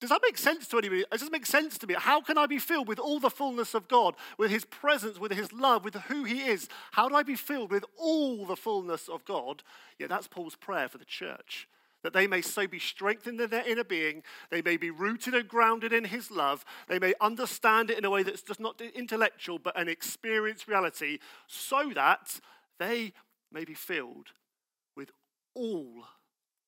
Does 0.00 0.10
that 0.10 0.20
make 0.22 0.36
sense 0.36 0.68
to 0.68 0.78
anybody? 0.78 1.00
It 1.00 1.10
doesn't 1.10 1.32
make 1.32 1.46
sense 1.46 1.78
to 1.78 1.86
me. 1.86 1.94
How 1.96 2.20
can 2.20 2.36
I 2.36 2.46
be 2.46 2.58
filled 2.58 2.88
with 2.88 2.98
all 2.98 3.20
the 3.20 3.30
fullness 3.30 3.74
of 3.74 3.88
God, 3.88 4.14
with 4.36 4.50
His 4.50 4.64
presence, 4.64 5.18
with 5.18 5.32
His 5.32 5.52
love, 5.52 5.84
with 5.84 5.94
who 5.94 6.24
He 6.24 6.42
is? 6.42 6.68
How 6.92 7.08
do 7.08 7.14
I 7.14 7.22
be 7.22 7.36
filled 7.36 7.70
with 7.70 7.84
all 7.96 8.44
the 8.44 8.56
fullness 8.56 9.08
of 9.08 9.24
God? 9.24 9.62
Yeah, 9.98 10.08
that's 10.08 10.26
Paul's 10.26 10.56
prayer 10.56 10.88
for 10.88 10.98
the 10.98 11.04
church 11.04 11.68
that 12.04 12.12
they 12.12 12.28
may 12.28 12.42
so 12.42 12.68
be 12.68 12.78
strengthened 12.78 13.40
in 13.40 13.50
their 13.50 13.66
inner 13.66 13.82
being, 13.82 14.22
they 14.50 14.62
may 14.62 14.76
be 14.76 14.90
rooted 14.90 15.34
and 15.34 15.48
grounded 15.48 15.92
in 15.92 16.04
His 16.04 16.30
love, 16.30 16.64
they 16.86 17.00
may 17.00 17.14
understand 17.20 17.90
it 17.90 17.98
in 17.98 18.04
a 18.04 18.10
way 18.10 18.22
that's 18.22 18.42
just 18.42 18.60
not 18.60 18.80
intellectual 18.80 19.58
but 19.58 19.78
an 19.78 19.88
experienced 19.88 20.68
reality, 20.68 21.18
so 21.48 21.90
that 21.94 22.38
they 22.78 23.12
may 23.50 23.64
be 23.64 23.74
filled 23.74 24.28
with 24.94 25.10
all 25.54 26.04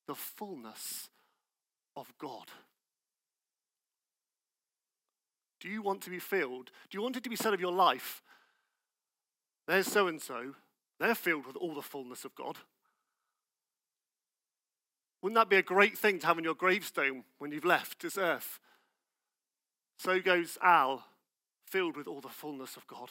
the 0.08 0.14
fullness 0.14 1.10
of 1.96 2.12
God. 2.18 2.50
Do 5.60 5.68
you 5.68 5.82
want 5.82 6.00
to 6.02 6.10
be 6.10 6.18
filled? 6.18 6.70
Do 6.90 6.96
you 6.96 7.02
want 7.02 7.16
it 7.16 7.24
to 7.24 7.30
be 7.30 7.36
said 7.36 7.52
of 7.52 7.60
your 7.60 7.72
life? 7.72 8.22
There's 9.68 9.86
so 9.86 10.06
and 10.06 10.20
so, 10.20 10.54
they're 10.98 11.14
filled 11.14 11.46
with 11.46 11.56
all 11.56 11.74
the 11.74 11.82
fullness 11.82 12.24
of 12.24 12.34
God. 12.34 12.56
Wouldn't 15.26 15.40
that 15.40 15.50
be 15.50 15.56
a 15.56 15.62
great 15.62 15.98
thing 15.98 16.20
to 16.20 16.26
have 16.28 16.38
on 16.38 16.44
your 16.44 16.54
gravestone 16.54 17.24
when 17.38 17.50
you've 17.50 17.64
left 17.64 18.00
this 18.00 18.16
earth? 18.16 18.60
So 19.98 20.20
goes 20.20 20.56
Al, 20.62 21.02
filled 21.66 21.96
with 21.96 22.06
all 22.06 22.20
the 22.20 22.28
fullness 22.28 22.76
of 22.76 22.86
God. 22.86 23.10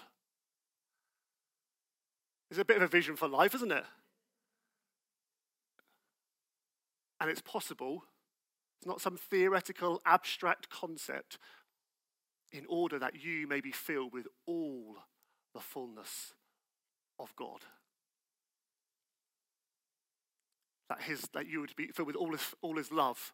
It's 2.50 2.58
a 2.58 2.64
bit 2.64 2.78
of 2.78 2.84
a 2.84 2.88
vision 2.88 3.18
for 3.18 3.28
life, 3.28 3.54
isn't 3.56 3.74
it? 3.74 3.84
And 7.20 7.30
it's 7.30 7.42
possible. 7.42 8.06
It's 8.80 8.88
not 8.88 9.02
some 9.02 9.18
theoretical, 9.18 10.02
abstract 10.06 10.70
concept, 10.70 11.38
in 12.50 12.66
order 12.70 12.98
that 12.98 13.22
you 13.26 13.46
may 13.46 13.60
be 13.60 13.74
filled 13.74 14.14
with 14.14 14.28
all 14.46 15.00
the 15.54 15.60
fullness 15.60 16.34
of 17.20 17.36
God. 17.36 17.60
That, 20.90 21.02
his, 21.02 21.22
that 21.34 21.48
you 21.48 21.62
would 21.62 21.76
be 21.76 21.88
filled 21.88 22.08
with 22.08 22.16
all 22.16 22.32
his, 22.32 22.54
all 22.62 22.78
his 22.78 22.92
love, 22.92 23.34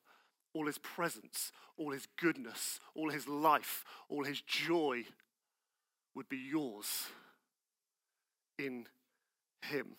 all 0.53 0.67
his 0.67 0.77
presence, 0.77 1.51
all 1.77 1.91
his 1.91 2.07
goodness, 2.19 2.79
all 2.95 3.09
his 3.09 3.27
life, 3.27 3.83
all 4.09 4.23
his 4.23 4.41
joy 4.41 5.03
would 6.15 6.29
be 6.29 6.37
yours 6.37 7.07
in 8.59 8.85
him. 9.61 9.95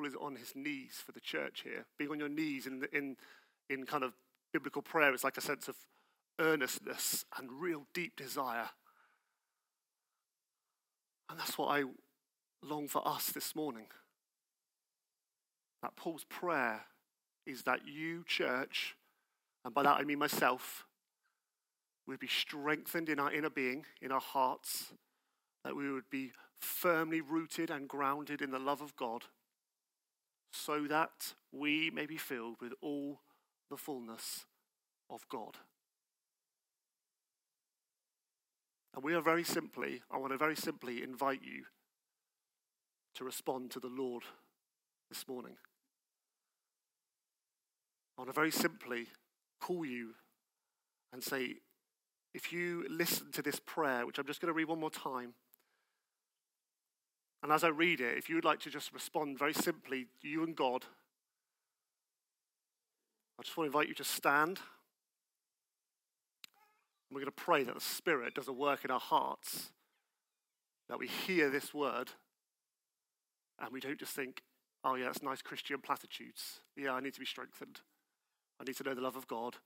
Paul 0.00 0.08
is 0.08 0.14
on 0.18 0.36
his 0.36 0.52
knees 0.54 1.02
for 1.04 1.12
the 1.12 1.20
church 1.20 1.62
here. 1.64 1.84
Being 1.98 2.10
on 2.10 2.18
your 2.18 2.28
knees 2.28 2.66
in, 2.66 2.86
in, 2.92 3.16
in 3.68 3.84
kind 3.84 4.02
of 4.02 4.14
biblical 4.52 4.82
prayer 4.82 5.12
is 5.12 5.24
like 5.24 5.36
a 5.36 5.42
sense 5.42 5.68
of 5.68 5.76
earnestness 6.38 7.24
and 7.38 7.50
real 7.52 7.86
deep 7.92 8.16
desire. 8.16 8.70
And 11.28 11.38
that's 11.38 11.58
what 11.58 11.66
I 11.66 11.84
long 12.62 12.88
for 12.88 13.06
us 13.06 13.26
this 13.26 13.54
morning. 13.54 13.86
That 15.82 15.96
Paul's 15.96 16.24
prayer 16.24 16.82
is 17.46 17.62
that 17.64 17.80
you, 17.86 18.24
church, 18.26 18.96
and 19.64 19.74
by 19.74 19.82
that 19.82 19.98
I 19.98 20.04
mean 20.04 20.18
myself, 20.18 20.86
would 22.06 22.20
be 22.20 22.28
strengthened 22.28 23.08
in 23.10 23.18
our 23.18 23.32
inner 23.32 23.50
being, 23.50 23.84
in 24.00 24.12
our 24.12 24.20
hearts, 24.20 24.92
that 25.64 25.76
we 25.76 25.90
would 25.92 26.08
be 26.10 26.32
firmly 26.58 27.20
rooted 27.20 27.70
and 27.70 27.86
grounded 27.86 28.40
in 28.40 28.50
the 28.50 28.58
love 28.58 28.80
of 28.80 28.96
God 28.96 29.24
so 30.52 30.86
that 30.88 31.34
we 31.52 31.90
may 31.90 32.06
be 32.06 32.16
filled 32.16 32.56
with 32.60 32.72
all 32.80 33.20
the 33.70 33.76
fullness 33.76 34.46
of 35.08 35.28
God. 35.28 35.56
And 38.94 39.04
we 39.04 39.14
are 39.14 39.22
very 39.22 39.44
simply, 39.44 40.02
I 40.10 40.18
want 40.18 40.32
to 40.32 40.38
very 40.38 40.56
simply 40.56 41.02
invite 41.02 41.42
you 41.42 41.64
to 43.14 43.24
respond 43.24 43.70
to 43.72 43.80
the 43.80 43.88
Lord 43.88 44.24
this 45.08 45.28
morning. 45.28 45.56
I 48.16 48.22
want 48.22 48.30
to 48.30 48.34
very 48.34 48.50
simply 48.50 49.06
call 49.60 49.84
you 49.84 50.10
and 51.12 51.22
say, 51.22 51.56
if 52.34 52.52
you 52.52 52.84
listen 52.88 53.32
to 53.32 53.42
this 53.42 53.60
prayer, 53.64 54.06
which 54.06 54.18
I'm 54.18 54.26
just 54.26 54.40
going 54.40 54.52
to 54.52 54.56
read 54.56 54.68
one 54.68 54.80
more 54.80 54.90
time, 54.90 55.34
and 57.42 57.52
as 57.52 57.64
I 57.64 57.68
read 57.68 58.00
it, 58.00 58.18
if 58.18 58.28
you 58.28 58.34
would 58.34 58.44
like 58.44 58.60
to 58.60 58.70
just 58.70 58.92
respond 58.92 59.38
very 59.38 59.54
simply, 59.54 60.06
you 60.22 60.42
and 60.42 60.54
God, 60.54 60.84
I 63.38 63.42
just 63.42 63.56
want 63.56 63.70
to 63.70 63.76
invite 63.76 63.88
you 63.88 63.94
to 63.94 64.04
stand. 64.04 64.58
And 67.08 67.14
we're 67.14 67.20
going 67.20 67.26
to 67.26 67.32
pray 67.32 67.64
that 67.64 67.74
the 67.74 67.80
Spirit 67.80 68.34
does 68.34 68.48
a 68.48 68.52
work 68.52 68.84
in 68.84 68.90
our 68.90 69.00
hearts, 69.00 69.70
that 70.88 70.98
we 70.98 71.06
hear 71.08 71.48
this 71.48 71.72
word, 71.72 72.10
and 73.58 73.72
we 73.72 73.80
don't 73.80 73.98
just 73.98 74.14
think, 74.14 74.42
oh, 74.84 74.94
yeah, 74.94 75.06
that's 75.06 75.22
nice 75.22 75.40
Christian 75.40 75.80
platitudes. 75.80 76.60
Yeah, 76.76 76.92
I 76.92 77.00
need 77.00 77.14
to 77.14 77.20
be 77.20 77.26
strengthened. 77.26 77.80
I 78.60 78.64
need 78.64 78.76
to 78.76 78.84
know 78.84 78.94
the 78.94 79.00
love 79.00 79.16
of 79.16 79.26
God. 79.26 79.56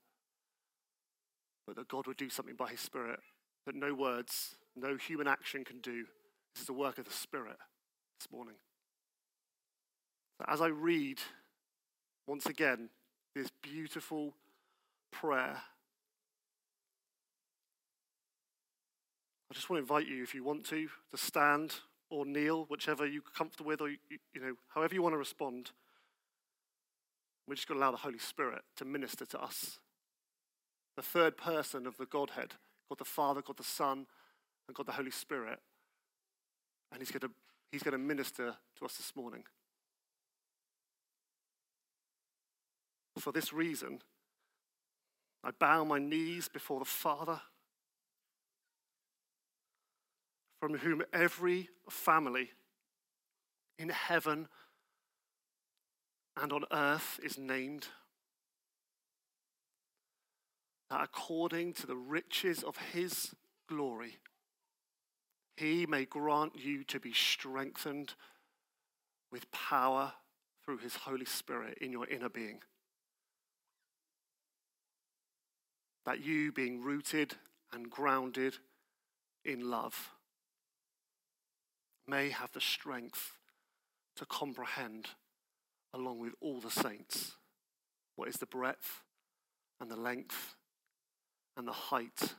But 1.67 1.75
that 1.75 1.89
God 1.89 2.07
would 2.07 2.17
do 2.17 2.29
something 2.29 2.55
by 2.55 2.69
His 2.69 2.79
Spirit 2.79 3.19
that 3.65 3.75
no 3.75 3.93
words, 3.93 4.55
no 4.75 4.95
human 4.95 5.27
action 5.27 5.63
can 5.63 5.79
do. 5.79 6.05
This 6.55 6.61
is 6.61 6.67
the 6.67 6.73
work 6.73 6.97
of 6.97 7.05
the 7.05 7.11
Spirit 7.11 7.57
this 8.17 8.31
morning. 8.31 8.55
So 10.37 10.45
as 10.47 10.61
I 10.61 10.67
read, 10.67 11.19
once 12.27 12.45
again, 12.45 12.89
this 13.35 13.49
beautiful 13.61 14.33
prayer, 15.11 15.57
I 19.51 19.53
just 19.53 19.69
want 19.69 19.79
to 19.79 19.81
invite 19.81 20.07
you, 20.07 20.23
if 20.23 20.33
you 20.33 20.45
want 20.45 20.63
to, 20.67 20.87
to 21.11 21.17
stand 21.17 21.75
or 22.09 22.25
kneel, 22.25 22.65
whichever 22.69 23.05
you're 23.05 23.21
comfortable 23.37 23.67
with, 23.67 23.81
or 23.81 23.89
you, 23.89 23.97
you 24.33 24.39
know, 24.39 24.53
however 24.73 24.95
you 24.95 25.01
want 25.01 25.13
to 25.13 25.17
respond. 25.17 25.71
We're 27.47 27.55
just 27.55 27.67
going 27.67 27.79
to 27.79 27.83
allow 27.85 27.91
the 27.91 27.97
Holy 27.97 28.17
Spirit 28.17 28.61
to 28.77 28.85
minister 28.85 29.25
to 29.25 29.43
us. 29.43 29.79
The 30.95 31.01
third 31.01 31.35
person 31.35 31.85
of 31.85 31.97
the 31.97 32.05
Godhead, 32.05 32.53
God 32.87 32.99
the 32.99 33.05
Father, 33.05 33.41
God 33.41 33.57
the 33.57 33.63
Son, 33.63 34.07
and 34.67 34.75
God 34.75 34.85
the 34.85 34.93
Holy 34.93 35.11
Spirit 35.11 35.59
and 36.91 37.01
he's 37.01 37.11
going 37.11 37.21
to, 37.21 37.31
he's 37.71 37.83
going 37.83 37.93
to 37.93 37.97
minister 37.97 38.55
to 38.79 38.85
us 38.85 38.97
this 38.97 39.13
morning. 39.15 39.43
For 43.17 43.31
this 43.31 43.53
reason, 43.53 43.99
I 45.43 45.51
bow 45.51 45.83
my 45.83 45.99
knees 45.99 46.47
before 46.47 46.79
the 46.79 46.85
Father, 46.85 47.39
from 50.59 50.77
whom 50.79 51.03
every 51.13 51.69
family 51.89 52.49
in 53.77 53.89
heaven 53.89 54.47
and 56.41 56.51
on 56.51 56.65
earth 56.71 57.19
is 57.23 57.37
named, 57.37 57.87
that 60.89 61.01
according 61.01 61.73
to 61.73 61.87
the 61.87 61.95
riches 61.95 62.63
of 62.63 62.77
his 62.93 63.33
glory, 63.67 64.17
he 65.55 65.85
may 65.85 66.05
grant 66.05 66.53
you 66.55 66.83
to 66.85 66.99
be 66.99 67.13
strengthened 67.13 68.13
with 69.31 69.49
power 69.51 70.13
through 70.63 70.77
His 70.77 70.95
Holy 70.95 71.25
Spirit 71.25 71.77
in 71.79 71.91
your 71.91 72.07
inner 72.07 72.29
being. 72.29 72.59
That 76.05 76.23
you, 76.23 76.51
being 76.51 76.81
rooted 76.81 77.35
and 77.71 77.89
grounded 77.89 78.57
in 79.45 79.69
love, 79.69 80.11
may 82.07 82.29
have 82.29 82.51
the 82.51 82.61
strength 82.61 83.33
to 84.17 84.25
comprehend, 84.25 85.07
along 85.93 86.19
with 86.19 86.33
all 86.41 86.59
the 86.59 86.69
saints, 86.69 87.33
what 88.15 88.27
is 88.27 88.35
the 88.35 88.45
breadth 88.45 89.01
and 89.79 89.89
the 89.89 89.95
length 89.95 90.55
and 91.57 91.67
the 91.67 91.73
height 91.73 92.35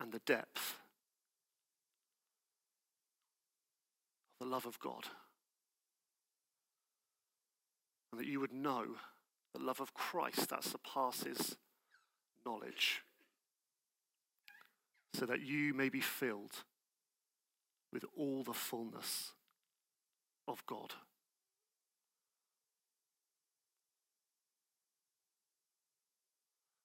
and 0.00 0.12
the 0.12 0.20
depth 0.20 0.78
the 4.40 4.46
love 4.46 4.66
of 4.66 4.78
God. 4.78 5.04
And 8.12 8.20
that 8.20 8.26
you 8.26 8.40
would 8.40 8.52
know 8.52 8.84
the 9.54 9.62
love 9.62 9.80
of 9.80 9.94
Christ 9.94 10.50
that 10.50 10.64
surpasses 10.64 11.56
knowledge, 12.46 13.02
so 15.14 15.26
that 15.26 15.40
you 15.40 15.74
may 15.74 15.88
be 15.88 16.00
filled 16.00 16.64
with 17.92 18.04
all 18.16 18.42
the 18.44 18.52
fullness 18.52 19.32
of 20.46 20.64
God. 20.66 20.94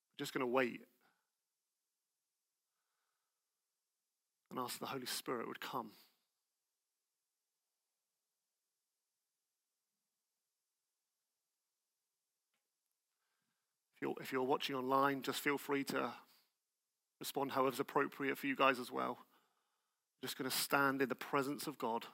I'm 0.09 0.17
just 0.19 0.33
going 0.33 0.45
to 0.45 0.47
wait 0.47 0.81
and 4.49 4.59
ask 4.59 4.79
the 4.79 4.85
Holy 4.85 5.05
Spirit 5.05 5.47
would 5.47 5.59
come. 5.59 5.91
You're, 14.03 14.13
if 14.19 14.31
you're 14.31 14.43
watching 14.43 14.75
online, 14.75 15.21
just 15.21 15.39
feel 15.39 15.57
free 15.57 15.83
to 15.85 16.11
respond 17.19 17.51
however's 17.51 17.79
appropriate 17.79 18.37
for 18.37 18.47
you 18.47 18.55
guys 18.55 18.77
as 18.77 18.91
well. 18.91 19.17
I'm 19.19 20.27
just 20.27 20.37
going 20.37 20.49
to 20.49 20.55
stand 20.55 21.01
in 21.01 21.07
the 21.09 21.15
presence 21.15 21.67
of 21.67 21.77
God. 21.77 22.05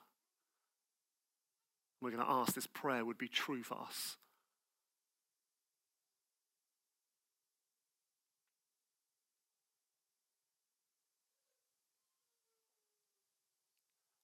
We're 1.99 2.11
going 2.11 2.23
to 2.23 2.31
ask 2.31 2.53
this 2.53 2.67
prayer 2.67 3.03
would 3.03 3.17
be 3.17 3.27
true 3.27 3.63
for 3.63 3.75
us. 3.75 4.17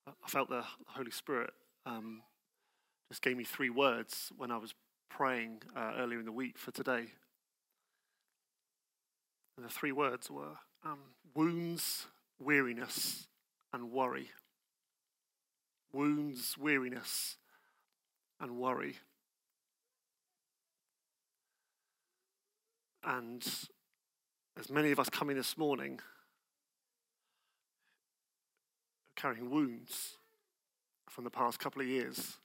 I 0.08 0.28
felt 0.28 0.49
the 0.49 0.63
Holy 0.88 1.12
Spirit 1.12 1.51
um, 1.86 2.21
just 3.12 3.21
gave 3.21 3.38
me 3.38 3.43
three 3.43 3.69
words 3.69 4.32
when 4.38 4.51
I 4.51 4.58
was 4.58 4.73
praying 5.10 5.62
uh, 5.75 5.93
earlier 5.97 6.19
in 6.19 6.25
the 6.25 6.32
week 6.32 6.58
for 6.58 6.71
today. 6.71 7.08
And 9.57 9.65
the 9.65 9.69
three 9.69 9.91
words 9.91 10.29
were 10.29 10.57
um, 10.83 10.99
wounds, 11.33 12.07
weariness, 12.39 13.27
and 13.73 13.91
worry. 13.91 14.31
Wounds, 15.93 16.57
weariness, 16.57 17.37
and 18.39 18.57
worry. 18.57 18.97
And 23.03 23.45
As 24.57 24.69
many 24.69 24.91
of 24.91 24.99
us 24.99 25.09
coming 25.09 25.35
this 25.35 25.57
morning 25.57 25.99
carrying 29.15 29.49
wounds 29.49 30.17
from 31.09 31.23
the 31.23 31.29
past 31.29 31.59
couple 31.59 31.81
of 31.81 31.87
years. 31.87 32.37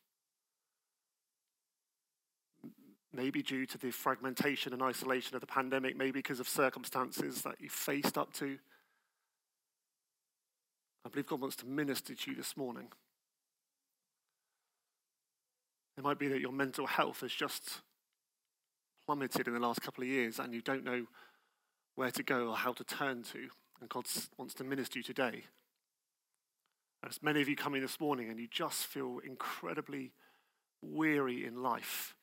Maybe 3.13 3.43
due 3.43 3.67
to 3.67 3.79
the 3.79 3.91
fragmentation 3.91 4.73
and 4.73 4.83
isolation 4.83 5.35
of 5.35 5.41
the 5.41 5.47
pandemic, 5.47 5.97
maybe 5.97 6.13
because 6.13 6.41
of 6.41 6.49
circumstances 6.49 7.43
that 7.43 7.61
you 7.61 7.69
faced 7.69 8.17
up 8.17 8.33
to. 8.35 8.59
I 11.05 11.09
believe 11.09 11.27
God 11.27 11.41
wants 11.41 11.57
to 11.57 11.67
minister 11.67 12.15
to 12.15 12.31
you 12.31 12.37
this 12.37 12.57
morning. 12.57 12.89
It 15.99 16.05
might 16.05 16.19
be 16.19 16.29
that 16.29 16.41
your 16.41 16.53
mental 16.53 16.87
health 16.87 17.21
has 17.21 17.33
just 17.33 17.81
plummeted 19.07 19.49
in 19.49 19.55
the 19.55 19.61
last 19.61 19.83
couple 19.83 20.03
of 20.03 20.09
years 20.09 20.39
and 20.39 20.55
you 20.55 20.61
don't 20.63 20.85
know 20.85 21.07
where 21.97 22.11
to 22.13 22.23
go 22.23 22.49
or 22.49 22.57
how 22.57 22.73
to 22.73 22.85
turn 22.85 23.23
to. 23.25 23.49
And 23.81 23.89
God 23.89 24.07
wants 24.39 24.55
to 24.55 24.65
minister 24.65 24.95
to 24.95 24.99
you 25.01 25.03
today. 25.03 25.45
As 27.07 27.23
many 27.23 27.41
of 27.41 27.49
you 27.49 27.57
coming 27.57 27.83
this 27.83 27.99
morning 27.99 28.29
and 28.29 28.39
you 28.39 28.47
just 28.51 28.87
feel 28.87 29.21
incredibly 29.27 30.13
weary 30.81 31.45
in 31.45 31.63
life. 31.63 32.15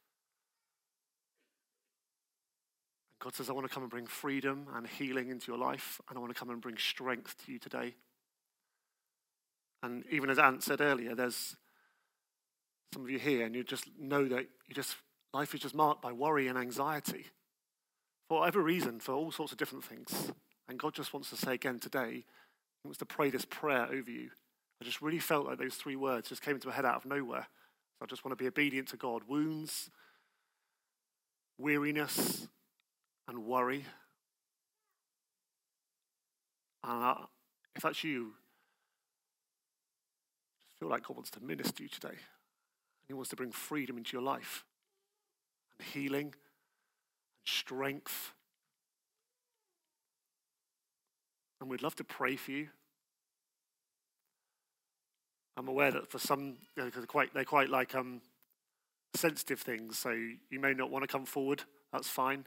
And 3.07 3.07
God 3.20 3.36
says, 3.36 3.50
I 3.50 3.54
want 3.54 3.68
to 3.68 3.74
come 3.74 3.84
and 3.84 3.92
bring 3.92 4.06
freedom 4.06 4.68
and 4.76 4.88
healing 4.88 5.30
into 5.30 5.52
your 5.52 5.58
life, 5.58 6.00
and 6.08 6.18
I 6.18 6.22
want 6.22 6.34
to 6.34 6.40
come 6.40 6.50
and 6.50 6.62
bring 6.62 6.78
strength 6.78 7.36
to 7.46 7.52
you 7.52 7.60
today. 7.60 7.96
And 9.82 10.04
even 10.12 10.30
as 10.30 10.40
Ant 10.40 10.64
said 10.64 10.82
earlier, 10.82 11.16
there's 11.16 11.56
some 12.94 13.04
of 13.04 13.10
you 13.10 13.20
here, 13.20 13.46
and 13.46 13.56
you 13.56 13.64
just 13.64 13.86
know 14.00 14.28
that 14.28 14.48
you 14.68 14.76
just 14.76 14.96
life 15.34 15.54
is 15.54 15.62
just 15.62 15.76
marked 15.76 16.02
by 16.02 16.12
worry 16.12 16.48
and 16.48 16.58
anxiety 16.58 17.26
for 18.28 18.40
whatever 18.40 18.62
reason, 18.62 19.00
for 19.00 19.14
all 19.14 19.32
sorts 19.32 19.52
of 19.52 19.58
different 19.58 19.84
things. 19.84 20.32
And 20.68 20.80
God 20.80 20.94
just 20.94 21.14
wants 21.14 21.30
to 21.30 21.38
say 21.38 21.54
again 21.54 21.80
today, 21.80 22.26
He 22.84 22.88
wants 22.88 23.00
to 23.00 23.06
pray 23.06 23.30
this 23.30 23.46
prayer 23.46 23.88
over 23.92 24.12
you. 24.12 24.30
I 24.82 24.86
just 24.86 25.02
really 25.02 25.20
felt 25.20 25.48
like 25.48 25.58
those 25.58 25.76
three 25.76 25.96
words 25.96 26.30
just 26.30 26.42
came 26.42 26.56
into 26.56 26.68
my 26.68 26.74
head 26.74 26.86
out 26.86 26.98
of 26.98 27.06
nowhere. 27.06 27.48
So 27.98 28.04
I 28.04 28.06
just 28.06 28.24
want 28.24 28.38
to 28.38 28.44
be 28.44 28.48
obedient 28.48 28.90
to 28.90 28.98
God. 28.98 29.24
Wounds, 29.28 29.90
weariness, 31.58 32.48
and 33.28 33.46
worry. 33.46 33.86
And 36.84 37.04
uh, 37.04 37.16
if 37.76 37.84
that's 37.84 38.04
you, 38.04 38.34
just 40.68 40.80
feel 40.80 40.90
like 40.90 41.06
God 41.06 41.18
wants 41.18 41.32
to 41.32 41.44
minister 41.44 41.74
to 41.74 41.84
you 41.84 41.90
today. 41.90 42.16
He 43.08 43.13
wants 43.13 43.30
to 43.30 43.36
bring 43.36 43.52
freedom 43.52 43.98
into 43.98 44.13
your 44.13 44.22
life, 44.22 44.66
and 45.78 45.88
healing, 45.88 46.26
and 46.26 46.34
strength. 47.46 48.34
And 51.60 51.70
we'd 51.70 51.82
love 51.82 51.96
to 51.96 52.04
pray 52.04 52.36
for 52.36 52.52
you. 52.52 52.68
I'm 55.58 55.68
aware 55.68 55.90
that 55.92 56.08
for 56.08 56.20
some, 56.20 56.58
you 56.76 56.84
know, 56.84 56.90
they're 56.90 57.06
quite, 57.06 57.34
they're 57.34 57.44
quite 57.44 57.70
like 57.70 57.96
um, 57.96 58.22
sensitive 59.16 59.60
things, 59.60 59.98
so 59.98 60.12
you 60.12 60.60
may 60.60 60.74
not 60.74 60.92
want 60.92 61.04
to 61.04 61.08
come 61.08 61.26
forward. 61.26 61.63
That's 61.92 62.08
fine. 62.08 62.46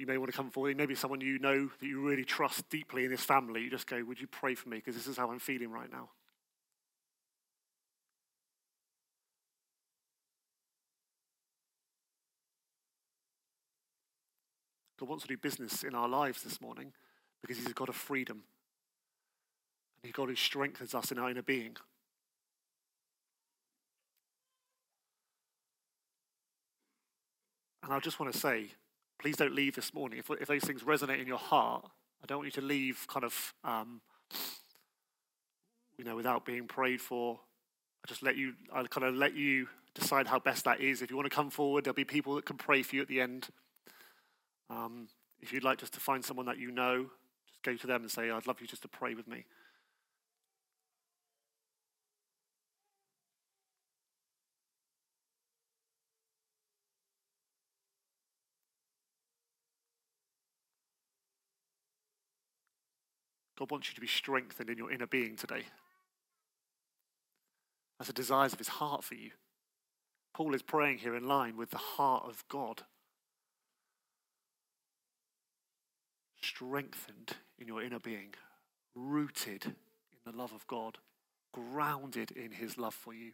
You 0.00 0.06
may 0.06 0.16
want 0.16 0.30
to 0.30 0.36
come 0.36 0.48
forward. 0.48 0.78
Maybe 0.78 0.94
someone 0.94 1.20
you 1.20 1.38
know 1.38 1.68
that 1.78 1.86
you 1.86 2.00
really 2.00 2.24
trust 2.24 2.66
deeply 2.70 3.04
in 3.04 3.10
this 3.10 3.22
family. 3.22 3.60
You 3.60 3.68
just 3.68 3.86
go, 3.86 4.02
Would 4.02 4.18
you 4.18 4.26
pray 4.26 4.54
for 4.54 4.70
me? 4.70 4.78
Because 4.78 4.94
this 4.94 5.06
is 5.06 5.18
how 5.18 5.30
I'm 5.30 5.38
feeling 5.38 5.70
right 5.70 5.92
now. 5.92 6.08
God 14.98 15.10
wants 15.10 15.24
to 15.24 15.28
do 15.28 15.36
business 15.36 15.82
in 15.82 15.94
our 15.94 16.08
lives 16.08 16.42
this 16.42 16.62
morning 16.62 16.94
because 17.42 17.58
He's 17.58 17.66
a 17.66 17.74
God 17.74 17.90
of 17.90 17.96
freedom. 17.96 18.38
And 18.38 20.04
He's 20.04 20.12
God 20.12 20.30
who 20.30 20.34
strengthens 20.34 20.94
us 20.94 21.12
in 21.12 21.18
our 21.18 21.30
inner 21.30 21.42
being. 21.42 21.76
And 27.82 27.92
I 27.92 28.00
just 28.00 28.18
want 28.18 28.32
to 28.32 28.38
say, 28.38 28.68
please 29.20 29.36
don't 29.36 29.54
leave 29.54 29.74
this 29.74 29.92
morning. 29.92 30.18
If, 30.18 30.30
if 30.30 30.48
those 30.48 30.62
things 30.62 30.82
resonate 30.82 31.20
in 31.20 31.26
your 31.26 31.38
heart, 31.38 31.84
I 32.22 32.26
don't 32.26 32.38
want 32.38 32.46
you 32.46 32.60
to 32.60 32.66
leave 32.66 33.06
kind 33.08 33.24
of, 33.24 33.54
um, 33.64 34.00
you 35.98 36.04
know, 36.04 36.16
without 36.16 36.46
being 36.46 36.66
prayed 36.66 37.00
for. 37.00 37.38
I 38.04 38.08
just 38.08 38.22
let 38.22 38.36
you, 38.36 38.54
I 38.72 38.82
kind 38.84 39.06
of 39.06 39.14
let 39.14 39.34
you 39.34 39.68
decide 39.94 40.26
how 40.26 40.38
best 40.38 40.64
that 40.64 40.80
is. 40.80 41.02
If 41.02 41.10
you 41.10 41.16
want 41.16 41.30
to 41.30 41.34
come 41.34 41.50
forward, 41.50 41.84
there'll 41.84 41.94
be 41.94 42.04
people 42.04 42.34
that 42.36 42.46
can 42.46 42.56
pray 42.56 42.82
for 42.82 42.96
you 42.96 43.02
at 43.02 43.08
the 43.08 43.20
end. 43.20 43.48
Um, 44.70 45.08
if 45.40 45.52
you'd 45.52 45.64
like 45.64 45.78
just 45.78 45.92
to 45.94 46.00
find 46.00 46.24
someone 46.24 46.46
that 46.46 46.58
you 46.58 46.70
know, 46.70 47.06
just 47.46 47.62
go 47.62 47.76
to 47.76 47.86
them 47.86 48.02
and 48.02 48.10
say, 48.10 48.30
I'd 48.30 48.46
love 48.46 48.60
you 48.60 48.66
just 48.66 48.82
to 48.82 48.88
pray 48.88 49.14
with 49.14 49.28
me. 49.28 49.44
God 63.60 63.70
wants 63.70 63.90
you 63.90 63.94
to 63.94 64.00
be 64.00 64.06
strengthened 64.06 64.70
in 64.70 64.78
your 64.78 64.90
inner 64.90 65.06
being 65.06 65.36
today. 65.36 65.64
That's 67.98 68.08
the 68.08 68.14
desires 68.14 68.54
of 68.54 68.58
his 68.58 68.68
heart 68.68 69.04
for 69.04 69.14
you. 69.14 69.32
Paul 70.32 70.54
is 70.54 70.62
praying 70.62 70.98
here 70.98 71.14
in 71.14 71.28
line 71.28 71.58
with 71.58 71.68
the 71.68 71.76
heart 71.76 72.24
of 72.26 72.42
God. 72.48 72.84
Strengthened 76.40 77.32
in 77.58 77.68
your 77.68 77.82
inner 77.82 77.98
being, 77.98 78.32
rooted 78.94 79.66
in 79.66 79.74
the 80.24 80.34
love 80.34 80.54
of 80.54 80.66
God, 80.66 80.96
grounded 81.52 82.30
in 82.30 82.52
his 82.52 82.78
love 82.78 82.94
for 82.94 83.12
you, 83.12 83.32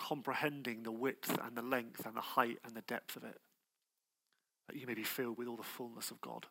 comprehending 0.00 0.82
the 0.82 0.90
width 0.90 1.38
and 1.44 1.56
the 1.56 1.62
length 1.62 2.04
and 2.04 2.16
the 2.16 2.20
height 2.20 2.58
and 2.64 2.74
the 2.74 2.82
depth 2.82 3.14
of 3.14 3.22
it, 3.22 3.38
that 4.66 4.76
you 4.76 4.88
may 4.88 4.94
be 4.94 5.04
filled 5.04 5.38
with 5.38 5.46
all 5.46 5.56
the 5.56 5.62
fullness 5.62 6.10
of 6.10 6.20
God. 6.20 6.46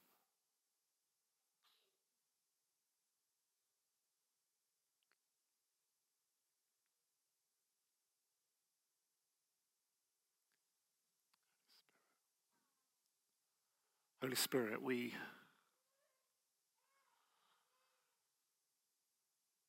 Holy 14.27 14.35
Spirit, 14.35 14.83
we 14.83 15.13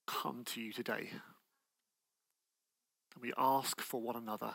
come 0.08 0.42
to 0.46 0.60
you 0.60 0.72
today 0.72 1.10
and 3.14 3.22
we 3.22 3.32
ask 3.38 3.80
for 3.80 4.02
one 4.02 4.16
another 4.16 4.52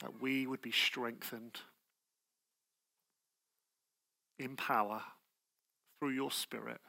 that 0.00 0.20
we 0.20 0.44
would 0.44 0.60
be 0.60 0.72
strengthened 0.72 1.60
in 4.40 4.56
power 4.56 5.02
through 6.00 6.10
your 6.10 6.32
Spirit 6.32 6.80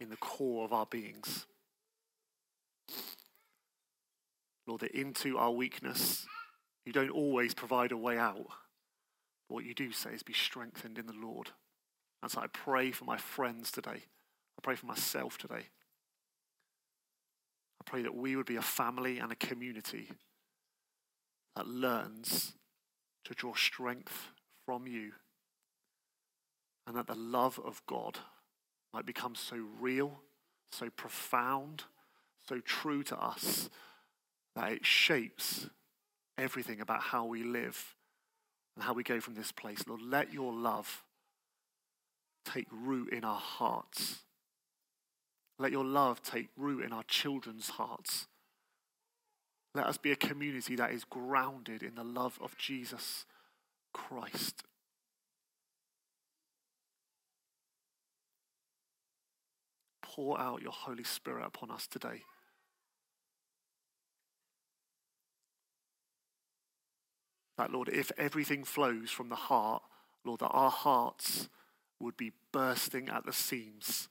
in 0.00 0.10
the 0.10 0.18
core 0.18 0.66
of 0.66 0.74
our 0.74 0.84
beings. 0.84 1.46
Lord, 4.66 4.82
that 4.82 4.90
into 4.90 5.38
our 5.38 5.52
weakness, 5.52 6.26
you 6.84 6.92
don't 6.92 7.08
always 7.08 7.54
provide 7.54 7.92
a 7.92 7.96
way 7.96 8.18
out. 8.18 8.48
What 9.48 9.64
you 9.64 9.74
do 9.74 9.92
say 9.92 10.10
is 10.10 10.22
be 10.22 10.32
strengthened 10.32 10.98
in 10.98 11.06
the 11.06 11.12
Lord. 11.12 11.50
And 12.22 12.30
so 12.30 12.40
I 12.40 12.46
pray 12.48 12.90
for 12.90 13.04
my 13.04 13.16
friends 13.16 13.70
today. 13.70 13.90
I 14.58 14.62
pray 14.62 14.74
for 14.74 14.86
myself 14.86 15.38
today. 15.38 15.66
I 17.80 17.84
pray 17.84 18.02
that 18.02 18.14
we 18.14 18.36
would 18.36 18.46
be 18.46 18.56
a 18.56 18.62
family 18.62 19.18
and 19.18 19.30
a 19.30 19.36
community 19.36 20.10
that 21.54 21.66
learns 21.66 22.54
to 23.24 23.34
draw 23.34 23.54
strength 23.54 24.28
from 24.64 24.86
you 24.86 25.12
and 26.86 26.96
that 26.96 27.06
the 27.06 27.14
love 27.14 27.60
of 27.64 27.82
God 27.86 28.18
might 28.92 29.06
become 29.06 29.34
so 29.34 29.56
real, 29.80 30.20
so 30.70 30.88
profound, 30.90 31.84
so 32.48 32.60
true 32.60 33.02
to 33.04 33.16
us 33.18 33.68
that 34.54 34.72
it 34.72 34.86
shapes 34.86 35.68
everything 36.38 36.80
about 36.80 37.02
how 37.02 37.24
we 37.24 37.42
live 37.42 37.95
and 38.76 38.84
how 38.84 38.92
we 38.92 39.02
go 39.02 39.20
from 39.20 39.34
this 39.34 39.50
place. 39.50 39.84
Lord, 39.88 40.02
let 40.02 40.32
your 40.32 40.52
love 40.52 41.02
take 42.44 42.66
root 42.70 43.12
in 43.12 43.24
our 43.24 43.40
hearts. 43.40 44.20
Let 45.58 45.72
your 45.72 45.84
love 45.84 46.22
take 46.22 46.50
root 46.56 46.84
in 46.84 46.92
our 46.92 47.02
children's 47.04 47.70
hearts. 47.70 48.26
Let 49.74 49.86
us 49.86 49.96
be 49.96 50.12
a 50.12 50.16
community 50.16 50.76
that 50.76 50.92
is 50.92 51.04
grounded 51.04 51.82
in 51.82 51.94
the 51.94 52.04
love 52.04 52.38
of 52.42 52.56
Jesus 52.56 53.24
Christ. 53.92 54.62
Pour 60.02 60.38
out 60.38 60.62
your 60.62 60.72
Holy 60.72 61.04
Spirit 61.04 61.44
upon 61.46 61.70
us 61.70 61.86
today. 61.86 62.22
That, 67.56 67.72
Lord, 67.72 67.88
if 67.88 68.12
everything 68.18 68.64
flows 68.64 69.10
from 69.10 69.28
the 69.28 69.34
heart, 69.34 69.82
Lord, 70.24 70.40
that 70.40 70.48
our 70.48 70.70
hearts 70.70 71.48
would 72.00 72.16
be 72.16 72.32
bursting 72.52 73.08
at 73.08 73.24
the 73.24 73.32
seams 73.32 74.08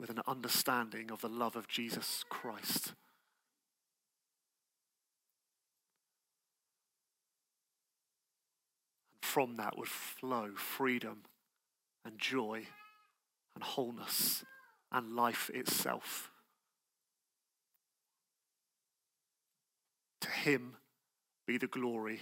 with 0.00 0.10
an 0.10 0.20
understanding 0.26 1.10
of 1.10 1.20
the 1.20 1.28
love 1.28 1.56
of 1.56 1.68
Jesus 1.68 2.24
Christ. 2.28 2.94
And 9.12 9.22
from 9.22 9.56
that 9.56 9.76
would 9.76 9.88
flow 9.88 10.52
freedom 10.54 11.24
and 12.04 12.18
joy 12.18 12.66
and 13.54 13.64
wholeness 13.64 14.44
and 14.90 15.14
life 15.14 15.50
itself. 15.52 16.30
To 20.22 20.30
him 20.30 20.76
be 21.46 21.58
the 21.58 21.66
glory 21.66 22.20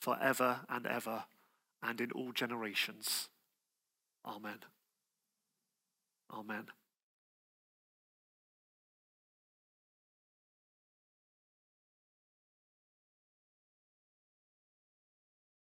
forever 0.00 0.60
and 0.68 0.86
ever 0.86 1.24
and 1.82 2.00
in 2.00 2.10
all 2.12 2.32
generations. 2.32 3.28
Amen. 4.24 4.58
Amen. 6.32 6.66